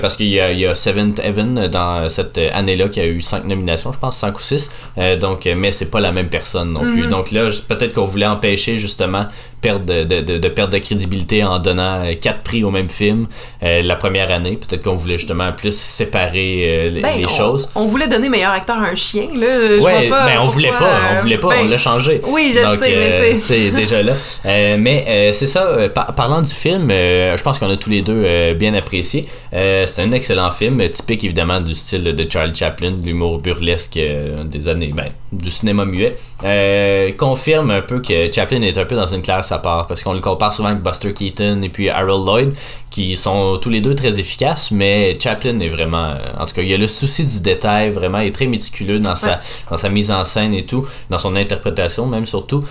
parce 0.02 0.16
qu'il 0.16 0.30
y 0.30 0.40
a, 0.40 0.52
il 0.52 0.60
y 0.60 0.66
a 0.66 0.74
Seventh 0.74 1.20
Heaven 1.20 1.68
dans 1.68 2.08
cette 2.10 2.38
année-là 2.38 2.90
qui 2.90 3.00
a 3.00 3.08
eu 3.08 3.22
cinq 3.22 3.46
nominations, 3.46 3.92
je 3.94 4.00
pense, 4.00 4.18
cinq 4.18 4.38
ou 4.38 4.42
six. 4.42 4.70
donc, 5.20 5.48
mais 5.56 5.72
c'est 5.72 5.92
pas 5.92 6.00
la 6.00 6.12
même 6.12 6.30
personne 6.30 6.74
non 6.74 6.82
plus. 6.82 7.06
Mm-hmm. 7.06 7.10
Donc 7.10 7.32
là, 7.32 7.50
peut-être 7.68 7.94
qu'on 7.94 8.06
voulait 8.06 8.26
empêcher 8.26 8.78
justement 8.78 9.26
perte 9.62 9.86
de, 9.86 10.04
de, 10.04 10.38
de, 10.38 10.48
perte 10.50 10.72
de 10.72 10.78
crédibilité 10.78 11.44
en 11.44 11.60
donnant 11.60 12.04
euh, 12.04 12.14
quatre 12.20 12.42
prix 12.42 12.64
au 12.64 12.72
même 12.72 12.90
film 12.90 13.28
euh, 13.64 13.82
la 13.82 13.96
première 13.96 14.32
année. 14.32 14.58
Peut-être 14.58 14.84
qu'on 14.84 14.96
voulait 14.96 15.18
justement 15.18 15.52
plus 15.52 15.76
séparer 15.76 16.64
euh, 16.64 16.90
les, 16.90 17.02
ben, 17.02 17.28
choses. 17.28 17.70
On 17.76 17.86
voulait 17.86 18.08
donner 18.08 18.30
meilleur 18.30 18.52
acteur 18.52 18.78
à 18.78 18.88
un 18.88 18.96
chien, 18.96 19.28
là. 19.36 19.68
Je 19.68 19.82
ouais, 19.82 20.10
pas 20.10 20.28
ben 20.28 20.40
on 20.42 20.48
voulait 20.48 20.72
pas, 20.72 21.00
on 21.14 21.22
voulait 21.22 21.38
pas, 21.38 21.48
on 21.48 21.64
ben, 21.64 21.70
l'a 21.70 21.78
changé. 21.78 22.22
Oui, 22.28 22.54
je 22.56 22.62
Donc, 22.62 22.80
sais, 22.80 23.72
mais 23.74 23.82
déjà 23.82 24.04
là. 24.04 24.14
mais 24.78 25.32
c'est 25.34 25.48
ça, 25.48 25.90
parlant 26.16 26.42
du 26.42 26.52
film, 26.52 26.90
je 26.90 27.42
pense 27.44 27.60
qu'on 27.60 27.70
a 27.70 27.78
tous 27.78 27.90
les 27.90 28.02
deux 28.02 28.54
bien 28.54 28.74
apprécié. 28.74 29.28
c'est 29.52 30.00
un 30.00 30.12
excellent 30.12 30.52
film, 30.52 30.88
typique 30.90 31.24
évidemment 31.24 31.60
du 31.60 31.76
style 31.76 32.04
de 32.04 32.32
Charlie 32.32 32.56
Chaplin, 32.56 32.92
de 32.92 33.06
l'humour 33.06 33.40
burlesque 33.40 34.00
des 34.46 34.68
années, 34.68 34.92
ben, 34.94 35.10
du 35.32 35.52
cinéma 35.52 35.86
muet. 35.86 36.16
confirme 37.18 37.72
un 37.72 37.82
peu 37.82 38.02
que 38.02 38.32
Chaplin 38.32 38.62
est 38.62 38.78
un 38.78 38.86
peu 38.86 38.96
dans 38.96 39.08
une 39.08 39.22
classe 39.22 39.49
à 39.52 39.60
part 39.60 39.88
parce 39.88 40.04
qu'on 40.04 40.14
le 40.14 40.20
compare 40.20 40.54
souvent 40.54 40.70
avec 40.70 40.82
Buster 40.82 41.14
Keaton 41.14 41.62
et 41.62 41.70
puis 41.70 41.90
Harold 41.90 42.26
Lloyd 42.26 42.54
qui 42.90 43.16
sont 43.16 43.58
tous 43.62 43.70
les 43.70 43.82
deux 43.82 43.96
très 43.96 44.20
efficaces 44.20 44.72
mais 44.72 45.18
Chaplin 45.20 45.60
est 45.60 45.68
vraiment 45.68 46.10
en 46.38 46.46
tout 46.46 46.54
cas 46.56 46.62
il 46.62 46.74
a 46.74 46.78
le 46.78 46.88
souci 46.88 47.26
du 47.26 47.42
détail 47.42 47.90
vraiment 47.90 48.20
il 48.20 48.28
est 48.28 48.32
très 48.36 48.48
méticuleux 48.48 49.00
dans 49.00 49.16
sa 49.16 49.40
dans 49.70 49.78
sa 49.78 49.90
mise 49.90 50.12
en 50.12 50.24
scène 50.24 50.54
et 50.54 50.66
tout 50.66 50.86
dans 51.10 51.18
son 51.18 51.36
interprétation 51.36 52.06
même 52.06 52.26
surtout 52.26 52.64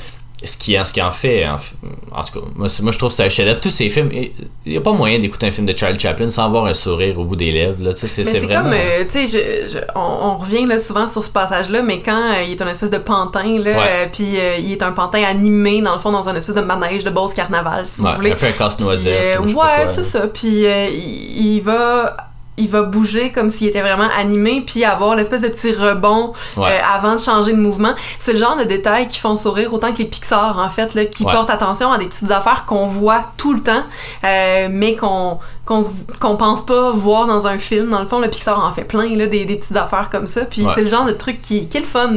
ce 0.45 0.57
qui, 0.57 0.77
ce 0.85 0.93
qui 0.93 1.03
en 1.03 1.11
fait, 1.11 1.45
en, 1.47 1.57
tout 1.57 2.41
cas, 2.41 2.47
moi, 2.55 2.69
moi 2.83 2.93
je 2.93 2.99
trouve 2.99 3.11
ça 3.11 3.25
un 3.25 3.29
chef 3.29 3.61
Tous 3.61 3.71
ces 3.71 3.91
films, 3.91 4.11
il 4.13 4.33
n'y 4.67 4.77
a 4.77 4.81
pas 4.81 4.93
moyen 4.93 5.19
d'écouter 5.19 5.47
un 5.47 5.51
film 5.51 5.67
de 5.67 5.77
Charlie 5.77 5.99
Chaplin 5.99 6.31
sans 6.31 6.45
avoir 6.45 6.67
un 6.67 6.75
sourire 6.75 7.19
au 7.19 7.25
bout 7.25 7.35
des 7.35 7.51
lèvres. 7.51 7.83
Là, 7.83 7.93
c'est, 7.93 8.07
c'est 8.07 8.39
vraiment... 8.39 8.63
comme, 8.63 8.73
euh, 8.73 9.05
tu 9.11 9.27
sais, 9.27 9.69
on, 9.97 10.01
on, 10.01 10.37
revient 10.37 10.65
là, 10.67 10.79
souvent 10.79 11.09
sur 11.09 11.25
ce 11.25 11.31
passage-là, 11.31 11.83
mais 11.83 12.01
quand 12.01 12.13
euh, 12.13 12.45
il 12.47 12.53
est 12.53 12.63
un 12.63 12.69
espèce 12.69 12.93
de 12.93 12.99
pantin, 12.99 13.59
là, 13.59 13.71
euh, 13.71 14.07
puis 14.13 14.37
il 14.61 14.73
est 14.73 14.83
un 14.83 14.93
pantin 14.93 15.25
animé, 15.25 15.83
dans 15.83 15.95
le 15.95 15.99
fond, 15.99 16.13
dans 16.13 16.29
un 16.29 16.37
espèce 16.37 16.55
de 16.55 16.61
manège 16.61 17.03
de 17.03 17.11
Beauce 17.11 17.35
Carnaval, 17.35 17.87
si 17.87 18.01
vous 18.01 18.09
voulez. 18.15 18.33
Un 18.33 18.37
peu 18.37 18.47
un 18.47 18.53
casse-noisette. 18.53 19.41
ouais, 19.41 19.89
c'est 19.93 20.05
ça. 20.05 20.29
Puis 20.29 20.65
il, 20.65 21.57
il 21.57 21.61
va 21.63 22.28
il 22.59 22.69
va 22.69 22.83
bouger 22.83 23.31
comme 23.33 23.51
s'il 23.51 23.69
était 23.69 23.81
vraiment 23.81 24.09
animé, 24.19 24.63
puis 24.67 24.85
avoir 24.85 25.17
l'espèce 25.17 25.43
de 25.43 25.49
petit 25.49 25.73
rebond 25.73 26.33
euh, 26.59 26.63
avant 26.95 27.15
de 27.15 27.21
changer 27.21 27.53
de 27.53 27.61
mouvement. 27.61 27.95
C'est 28.19 28.33
le 28.33 28.39
genre 28.39 28.57
de 28.57 28.65
détails 28.65 29.09
qui 29.09 29.19
font 29.19 29.37
sourire 29.37 29.73
autant 29.73 29.93
que 29.93 29.99
les 29.99 30.05
Pixar, 30.05 30.59
en 30.59 30.71
fait, 30.71 30.95
là, 30.95 31.05
qui 31.05 31.25
portent 31.25 31.51
attention 31.51 31.93
à 31.93 31.99
des 31.99 32.07
petites 32.07 32.31
affaires 32.31 32.65
qu'on 32.67 32.87
voit 32.87 33.25
tout 33.37 33.53
le 33.53 33.63
temps, 33.63 33.83
euh, 34.25 34.69
mais 34.71 34.97
qu'on 34.97 35.39
qu'on 35.69 36.37
pense 36.37 36.65
pas 36.65 36.93
voir 36.93 37.27
dans 37.27 37.47
un 37.47 37.59
film. 37.59 37.89
Dans 37.89 38.01
le 38.01 38.07
fond, 38.07 38.21
le 38.21 38.29
Pixar 38.29 38.59
en 38.59 38.73
fait 38.73 38.85
plein, 38.85 39.15
là, 39.17 39.27
des, 39.27 39.45
des 39.45 39.57
petites 39.57 39.77
affaires 39.77 40.09
comme 40.11 40.27
ça. 40.27 40.47
Puis 40.47 40.65
c'est 40.75 40.83
le 40.83 40.89
genre 40.89 41.05
de 41.05 41.13
truc 41.13 41.43
qui, 41.43 41.69
qui 41.69 41.77
est 41.77 41.81
le 41.81 41.87
fun 41.87 42.13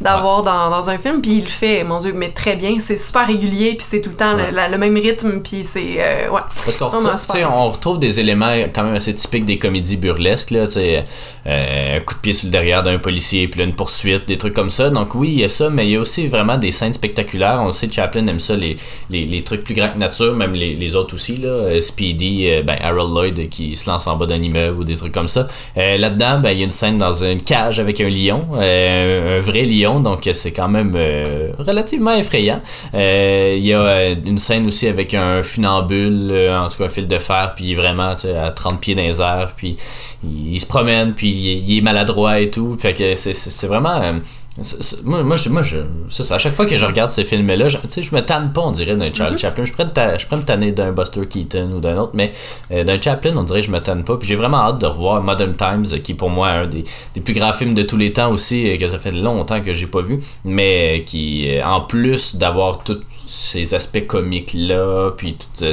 d'avoir 0.00 0.42
dans, 0.42 0.70
dans, 0.70 0.88
un 0.88 0.96
film. 0.96 1.20
Puis 1.20 1.32
il 1.32 1.42
le 1.42 1.48
fait, 1.48 1.84
mon 1.84 1.98
Dieu, 1.98 2.12
mais 2.14 2.30
très 2.30 2.56
bien. 2.56 2.76
C'est 2.80 2.96
super 2.96 3.26
régulier, 3.26 3.74
puis 3.74 3.86
c'est 3.88 4.00
tout 4.00 4.10
le 4.10 4.16
temps 4.16 4.32
le, 4.34 4.78
même 4.78 4.94
rythme, 4.94 5.40
puis 5.40 5.64
c'est... 5.64 5.98
Euh, 5.98 6.30
ouais. 6.30 6.40
Parce 6.64 6.76
qu'on 6.76 6.90
on 7.52 7.70
retrouve 7.70 7.98
des 7.98 8.20
éléments 8.20 8.52
quand 8.74 8.84
même 8.84 8.94
assez 8.94 9.14
typiques 9.14 9.44
des 9.44 9.58
comédies 9.58 9.96
burlesques, 9.96 10.50
là, 10.50 10.64
euh, 10.76 11.96
un 11.96 12.00
coup 12.00 12.14
de 12.14 12.20
pied 12.20 12.32
sur 12.32 12.46
le 12.46 12.52
derrière 12.52 12.82
d'un 12.82 12.98
policier, 12.98 13.48
puis 13.48 13.60
là, 13.60 13.66
une 13.66 13.74
poursuite, 13.74 14.26
des 14.26 14.38
trucs 14.38 14.54
comme 14.54 14.70
ça. 14.70 14.88
Donc 14.90 15.14
oui, 15.14 15.28
il 15.30 15.40
y 15.40 15.44
a 15.44 15.48
ça, 15.48 15.68
mais 15.68 15.86
il 15.86 15.90
y 15.90 15.96
a 15.96 16.00
aussi 16.00 16.26
vraiment 16.28 16.56
des 16.56 16.70
scènes 16.70 16.94
spectaculaires. 16.94 17.60
On 17.62 17.72
sait, 17.72 17.90
Chaplin 17.90 18.26
aime 18.26 18.40
ça, 18.40 18.56
les, 18.56 18.76
les, 19.10 19.26
les 19.26 19.42
trucs 19.42 19.64
plus 19.64 19.74
grands 19.74 19.90
que 19.90 19.98
nature, 19.98 20.34
même 20.34 20.54
les, 20.54 20.74
les 20.74 20.96
autres 20.96 21.14
aussi, 21.14 21.36
là. 21.36 21.48
Euh, 21.48 21.80
Speedy, 21.80 22.62
ben, 22.64 22.77
Harold 22.80 23.12
Lloyd 23.14 23.48
qui 23.48 23.76
se 23.76 23.88
lance 23.90 24.06
en 24.06 24.16
bas 24.16 24.26
d'un 24.26 24.42
immeuble 24.42 24.78
ou 24.78 24.84
des 24.84 24.96
trucs 24.96 25.12
comme 25.12 25.28
ça. 25.28 25.46
Euh, 25.76 25.96
là-dedans, 25.98 26.40
ben, 26.40 26.50
il 26.50 26.58
y 26.58 26.60
a 26.62 26.64
une 26.64 26.70
scène 26.70 26.96
dans 26.96 27.24
une 27.24 27.40
cage 27.40 27.80
avec 27.80 28.00
un 28.00 28.08
lion, 28.08 28.46
euh, 28.56 29.38
un 29.38 29.40
vrai 29.40 29.64
lion, 29.64 30.00
donc 30.00 30.28
c'est 30.32 30.52
quand 30.52 30.68
même 30.68 30.92
euh, 30.94 31.52
relativement 31.58 32.14
effrayant. 32.14 32.60
Il 32.94 33.64
y 33.64 33.74
a 33.74 34.10
une 34.10 34.38
scène 34.38 34.66
aussi 34.66 34.86
avec 34.86 35.14
un 35.14 35.42
funambule, 35.42 36.32
en 36.50 36.68
tout 36.68 36.78
cas 36.78 36.84
un 36.84 36.88
fil 36.88 37.08
de 37.08 37.18
fer, 37.18 37.52
puis 37.56 37.74
vraiment 37.74 38.14
à 38.42 38.50
30 38.50 38.80
pieds 38.80 38.94
dans 38.94 39.02
les 39.02 39.20
airs, 39.20 39.52
puis 39.56 39.76
il, 40.24 40.58
se 40.58 40.66
promène, 40.66 41.14
puis 41.14 41.28
il, 41.28 41.78
est 41.78 41.80
maladroit 41.80 42.40
et 42.40 42.50
tout. 42.50 42.76
Fait 42.78 43.14
c'est 43.16 43.66
vraiment 43.66 44.00
moi, 45.04 45.22
moi, 45.22 45.36
je, 45.36 45.48
moi 45.50 45.62
je, 45.62 45.78
c'est 46.08 46.22
ça. 46.22 46.34
À 46.34 46.38
chaque 46.38 46.52
fois 46.52 46.66
que 46.66 46.76
je 46.76 46.84
regarde 46.84 47.10
ces 47.10 47.24
films-là, 47.24 47.68
je, 47.68 47.78
je 48.00 48.14
me 48.14 48.20
tanne 48.20 48.52
pas, 48.52 48.62
on 48.62 48.72
dirait, 48.72 48.96
d'un 48.96 49.12
Charlie 49.12 49.36
mm-hmm. 49.36 49.40
Chaplin. 49.40 49.64
Je 49.64 49.72
pourrais, 49.72 50.18
je 50.18 50.26
pourrais 50.26 50.40
me 50.40 50.44
tanner 50.46 50.72
d'un 50.72 50.92
Buster 50.92 51.26
Keaton 51.26 51.70
ou 51.74 51.80
d'un 51.80 51.96
autre, 51.98 52.12
mais 52.14 52.32
euh, 52.72 52.82
d'un 52.84 53.00
Chaplin, 53.00 53.36
on 53.36 53.44
dirait 53.44 53.62
je 53.62 53.70
me 53.70 53.80
tanne 53.80 54.04
pas. 54.04 54.16
Puis 54.16 54.28
j'ai 54.28 54.36
vraiment 54.36 54.58
hâte 54.58 54.80
de 54.80 54.86
revoir 54.86 55.22
Modern 55.22 55.54
Times, 55.54 56.00
qui 56.02 56.14
pour 56.14 56.30
moi 56.30 56.50
est 56.50 56.58
un 56.58 56.66
des, 56.66 56.84
des 57.14 57.20
plus 57.20 57.34
grands 57.34 57.52
films 57.52 57.74
de 57.74 57.82
tous 57.82 57.96
les 57.96 58.12
temps 58.12 58.30
aussi, 58.30 58.76
que 58.78 58.88
ça 58.88 58.98
fait 58.98 59.12
longtemps 59.12 59.60
que 59.60 59.72
j'ai 59.72 59.86
pas 59.86 60.02
vu, 60.02 60.18
mais 60.44 61.04
qui, 61.06 61.48
euh, 61.48 61.64
en 61.64 61.82
plus 61.82 62.36
d'avoir 62.36 62.82
tous 62.82 63.00
ces 63.26 63.74
aspects 63.74 64.06
comiques-là, 64.06 65.12
puis 65.16 65.34
tout, 65.34 65.64
euh, 65.64 65.72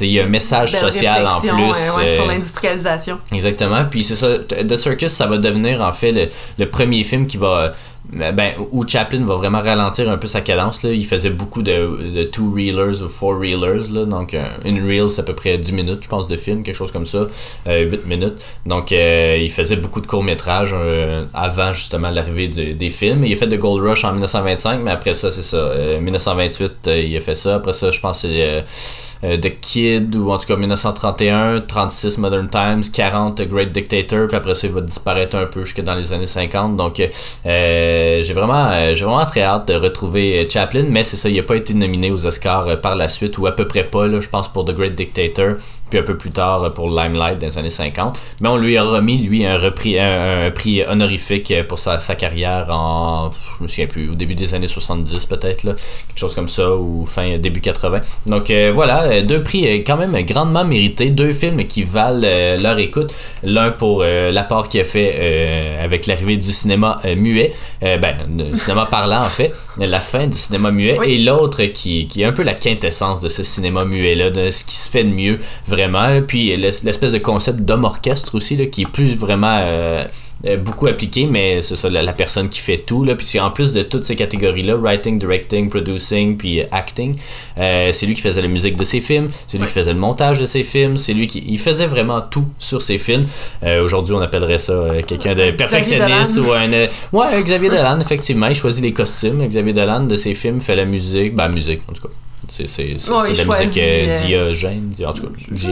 il 0.00 0.08
y 0.08 0.20
a 0.20 0.24
un 0.24 0.28
message 0.28 0.70
social 0.70 1.26
en 1.26 1.40
plus. 1.40 1.50
Ouais, 1.96 2.08
sur 2.08 2.26
l'industrialisation. 2.26 3.18
Exactement. 3.32 3.84
Puis 3.90 4.04
c'est 4.04 4.16
ça, 4.16 4.38
The 4.38 4.76
Circus, 4.76 5.12
ça 5.12 5.26
va 5.26 5.38
devenir 5.38 5.80
en 5.80 5.92
fait 5.92 6.12
le, 6.12 6.26
le 6.58 6.68
premier 6.68 7.04
film 7.04 7.26
qui 7.26 7.36
va 7.36 7.72
ben, 8.10 8.52
où 8.72 8.86
Chaplin 8.86 9.24
va 9.24 9.34
vraiment 9.34 9.60
ralentir 9.60 10.08
un 10.08 10.16
peu 10.16 10.26
sa 10.26 10.40
cadence. 10.40 10.82
Là. 10.82 10.92
Il 10.92 11.04
faisait 11.04 11.30
beaucoup 11.30 11.62
de, 11.62 12.10
de 12.10 12.22
two 12.22 12.50
reelers 12.54 13.02
ou 13.02 13.08
four 13.08 13.38
reelers. 13.38 13.92
Là. 13.92 14.06
Donc, 14.06 14.32
euh, 14.32 14.44
une 14.64 14.82
reel, 14.86 15.08
c'est 15.08 15.20
à 15.20 15.24
peu 15.24 15.34
près 15.34 15.58
10 15.58 15.72
minutes, 15.72 16.04
je 16.04 16.08
pense, 16.08 16.26
de 16.26 16.36
film, 16.36 16.62
quelque 16.62 16.74
chose 16.74 16.90
comme 16.90 17.04
ça. 17.04 17.26
Euh, 17.66 17.84
8 17.90 18.06
minutes. 18.06 18.34
Donc, 18.64 18.92
euh, 18.92 19.38
il 19.40 19.50
faisait 19.50 19.76
beaucoup 19.76 20.00
de 20.00 20.06
courts-métrages 20.06 20.74
euh, 20.74 21.24
avant 21.34 21.72
justement 21.74 22.08
l'arrivée 22.08 22.48
des 22.48 22.90
films. 22.90 23.24
Il 23.24 23.32
a 23.32 23.36
fait 23.36 23.46
de 23.46 23.56
Gold 23.56 23.84
Rush 23.84 24.04
en 24.04 24.12
1925, 24.12 24.80
mais 24.82 24.90
après 24.90 25.14
ça, 25.14 25.30
c'est 25.30 25.42
ça. 25.42 25.72
1928, 26.00 26.90
il 27.08 27.16
a 27.16 27.20
fait 27.20 27.34
ça. 27.34 27.56
Après 27.56 27.72
ça, 27.74 27.90
je 27.90 28.00
pense 28.00 28.22
que 28.22 28.28
c'est 28.28 29.38
The 29.40 29.60
Kid, 29.60 30.16
ou 30.16 30.30
en 30.30 30.38
tout 30.38 30.46
cas 30.46 30.56
1931, 30.56 31.60
36 31.60 32.18
Modern 32.18 32.48
Times, 32.48 32.82
40 32.92 33.42
Great 33.42 33.72
Dictator, 33.72 34.28
puis 34.28 34.36
après 34.36 34.54
ça, 34.54 34.66
il 34.66 34.72
va 34.72 34.80
disparaître 34.80 35.36
un 35.36 35.46
peu 35.46 35.64
jusqu'à 35.64 35.82
dans 35.82 35.94
les 35.94 36.12
années 36.12 36.26
50. 36.26 36.76
Donc, 36.76 37.02
euh, 37.46 37.97
euh, 37.98 38.22
j'ai 38.22 38.32
vraiment, 38.32 38.70
euh, 38.72 38.94
vraiment 38.94 39.24
très 39.24 39.42
hâte 39.42 39.68
de 39.68 39.74
retrouver 39.74 40.38
euh, 40.38 40.48
Chaplin, 40.48 40.84
mais 40.88 41.04
c'est 41.04 41.16
ça, 41.16 41.28
il 41.28 41.36
n'a 41.36 41.42
pas 41.42 41.56
été 41.56 41.74
nominé 41.74 42.10
aux 42.10 42.26
Oscars 42.26 42.80
par 42.80 42.96
la 42.96 43.08
suite, 43.08 43.38
ou 43.38 43.46
à 43.46 43.52
peu 43.52 43.66
près 43.66 43.84
pas, 43.84 44.06
là, 44.06 44.20
je 44.20 44.28
pense, 44.28 44.48
pour 44.48 44.64
The 44.64 44.72
Great 44.72 44.94
Dictator, 44.94 45.56
puis 45.90 45.98
un 45.98 46.02
peu 46.02 46.16
plus 46.16 46.30
tard 46.30 46.72
pour 46.74 46.88
Limelight 46.90 47.38
dans 47.38 47.46
les 47.46 47.58
années 47.58 47.70
50. 47.70 48.18
Mais 48.40 48.48
on 48.48 48.56
lui 48.56 48.76
a 48.76 48.84
remis, 48.84 49.18
lui, 49.18 49.44
un, 49.44 49.58
repris, 49.58 49.98
un, 49.98 50.50
prix 50.50 50.82
honorifique 50.86 51.52
pour 51.68 51.78
sa, 51.78 51.98
sa, 51.98 52.14
carrière 52.14 52.66
en, 52.70 53.30
je 53.30 53.62
me 53.62 53.68
souviens 53.68 53.86
plus, 53.86 54.10
au 54.10 54.14
début 54.14 54.34
des 54.34 54.54
années 54.54 54.66
70 54.66 55.26
peut-être, 55.26 55.64
là, 55.64 55.72
quelque 56.08 56.18
chose 56.18 56.34
comme 56.34 56.48
ça, 56.48 56.74
ou 56.74 57.04
fin, 57.04 57.38
début 57.38 57.60
80. 57.60 57.98
Donc 58.26 58.52
voilà, 58.72 59.22
deux 59.22 59.42
prix 59.42 59.84
quand 59.84 59.96
même 59.96 60.14
grandement 60.24 60.64
mérités, 60.64 61.10
deux 61.10 61.32
films 61.32 61.64
qui 61.66 61.82
valent 61.84 62.20
leur 62.60 62.78
écoute. 62.78 63.12
L'un 63.42 63.70
pour 63.70 64.02
l'apport 64.02 64.68
qu'il 64.68 64.80
a 64.80 64.84
fait 64.84 65.78
avec 65.82 66.06
l'arrivée 66.06 66.36
du 66.36 66.52
cinéma 66.52 67.00
muet, 67.16 67.52
euh, 67.82 67.96
ben, 67.98 68.14
le 68.36 68.54
cinéma 68.54 68.86
parlant 68.86 69.18
en 69.18 69.22
fait, 69.22 69.52
la 69.78 70.00
fin 70.00 70.26
du 70.26 70.36
cinéma 70.36 70.70
muet, 70.70 70.98
et 71.04 71.18
l'autre 71.18 71.64
qui, 71.64 72.08
qui 72.08 72.22
est 72.22 72.24
un 72.24 72.32
peu 72.32 72.42
la 72.42 72.54
quintessence 72.54 73.20
de 73.20 73.28
ce 73.28 73.42
cinéma 73.42 73.84
muet-là, 73.84 74.30
de 74.30 74.50
ce 74.50 74.64
qui 74.64 74.74
se 74.74 74.90
fait 74.90 75.04
de 75.04 75.10
mieux 75.10 75.38
vraiment, 75.66 75.77
puis 76.26 76.56
l'espèce 76.56 77.12
de 77.12 77.18
concept 77.18 77.60
d'homme 77.60 77.84
orchestre 77.84 78.34
aussi, 78.34 78.56
là, 78.56 78.66
qui 78.66 78.82
est 78.82 78.90
plus 78.90 79.16
vraiment... 79.16 79.58
Euh, 79.60 80.04
euh, 80.46 80.56
beaucoup 80.56 80.86
appliqué, 80.86 81.26
mais 81.26 81.62
c'est 81.62 81.74
ça, 81.74 81.90
la, 81.90 82.12
personne 82.12 82.48
qui 82.48 82.60
fait 82.60 82.78
tout. 82.78 83.02
Là, 83.02 83.16
puis 83.16 83.40
en 83.40 83.50
plus 83.50 83.72
de 83.72 83.82
toutes 83.82 84.04
ces 84.04 84.14
catégories-là, 84.14 84.76
writing, 84.76 85.18
directing, 85.18 85.68
producing, 85.68 86.36
puis 86.36 86.62
acting, 86.70 87.16
euh, 87.58 87.90
c'est 87.90 88.06
lui 88.06 88.14
qui 88.14 88.20
faisait 88.20 88.42
la 88.42 88.48
musique 88.48 88.76
de 88.76 88.84
ses 88.84 89.00
films, 89.00 89.28
c'est 89.48 89.58
lui 89.58 89.66
qui 89.66 89.72
faisait 89.72 89.92
le 89.92 89.98
montage 89.98 90.38
de 90.38 90.46
ses 90.46 90.62
films, 90.62 90.96
c'est 90.96 91.12
lui 91.12 91.26
qui 91.26 91.42
il 91.48 91.58
faisait 91.58 91.86
vraiment 91.86 92.20
tout 92.20 92.46
sur 92.58 92.82
ses 92.82 92.98
films. 92.98 93.26
Euh, 93.64 93.82
aujourd'hui, 93.82 94.14
on 94.14 94.20
appellerait 94.20 94.58
ça 94.58 94.88
quelqu'un 95.06 95.34
de 95.34 95.50
perfectionniste 95.50 96.38
ou 96.38 96.52
un. 96.52 96.70
ouais, 97.12 97.42
Xavier 97.42 97.70
Dolan, 97.70 97.98
effectivement, 97.98 98.46
il 98.46 98.54
choisit 98.54 98.84
les 98.84 98.92
costumes. 98.92 99.44
Xavier 99.44 99.72
Dolan 99.72 100.04
de 100.04 100.14
ses 100.14 100.34
films 100.34 100.60
fait 100.60 100.76
la 100.76 100.84
musique, 100.84 101.34
ben, 101.34 101.48
musique 101.48 101.80
en 101.88 101.92
tout 101.92 102.02
cas. 102.02 102.14
C'est 102.48 102.64
de 102.64 103.36
la 103.36 103.44
musique 103.44 103.78
euh, 103.78 104.12
diogène. 104.12 104.92
En 105.06 105.12
tout 105.12 105.24
cas, 105.24 105.28
je, 105.52 105.68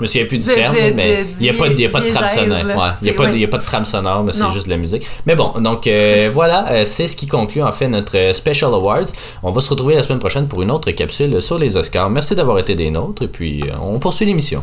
me 0.00 0.06
souviens 0.06 0.26
plus 0.26 0.38
du 0.38 0.46
terme, 0.46 0.74
mais 0.94 1.24
il 1.38 1.42
n'y 1.42 1.48
a, 1.50 1.54
pas, 1.54 1.66
a 1.66 1.88
pas 1.88 2.00
de 2.00 2.08
trame 2.08 2.26
sonore. 2.26 2.94
Il 3.00 3.04
n'y 3.04 3.10
a, 3.10 3.14
pas, 3.14 3.28
a 3.28 3.48
pas 3.48 3.58
de 3.58 3.64
trame 3.64 3.84
sonore, 3.84 4.24
mais 4.24 4.32
c'est 4.32 4.50
juste 4.52 4.66
de 4.66 4.70
la 4.70 4.76
musique. 4.76 5.06
Mais 5.26 5.36
bon, 5.36 5.52
donc 5.60 5.86
euh, 5.86 6.28
voilà, 6.32 6.68
euh, 6.70 6.82
c'est 6.84 7.06
ce 7.06 7.16
qui 7.16 7.26
conclut 7.26 7.62
en 7.62 7.72
fait 7.72 7.88
notre 7.88 8.32
Special 8.34 8.74
Awards. 8.74 9.06
On 9.42 9.52
va 9.52 9.60
se 9.60 9.70
retrouver 9.70 9.94
la 9.94 10.02
semaine 10.02 10.18
prochaine 10.18 10.48
pour 10.48 10.62
une 10.62 10.70
autre 10.70 10.90
capsule 10.90 11.40
sur 11.40 11.58
les 11.58 11.76
Oscars. 11.76 12.10
Merci 12.10 12.34
d'avoir 12.34 12.58
été 12.58 12.74
des 12.74 12.90
nôtres 12.90 13.22
et 13.22 13.28
puis 13.28 13.62
on 13.80 13.98
poursuit 13.98 14.26
l'émission. 14.26 14.62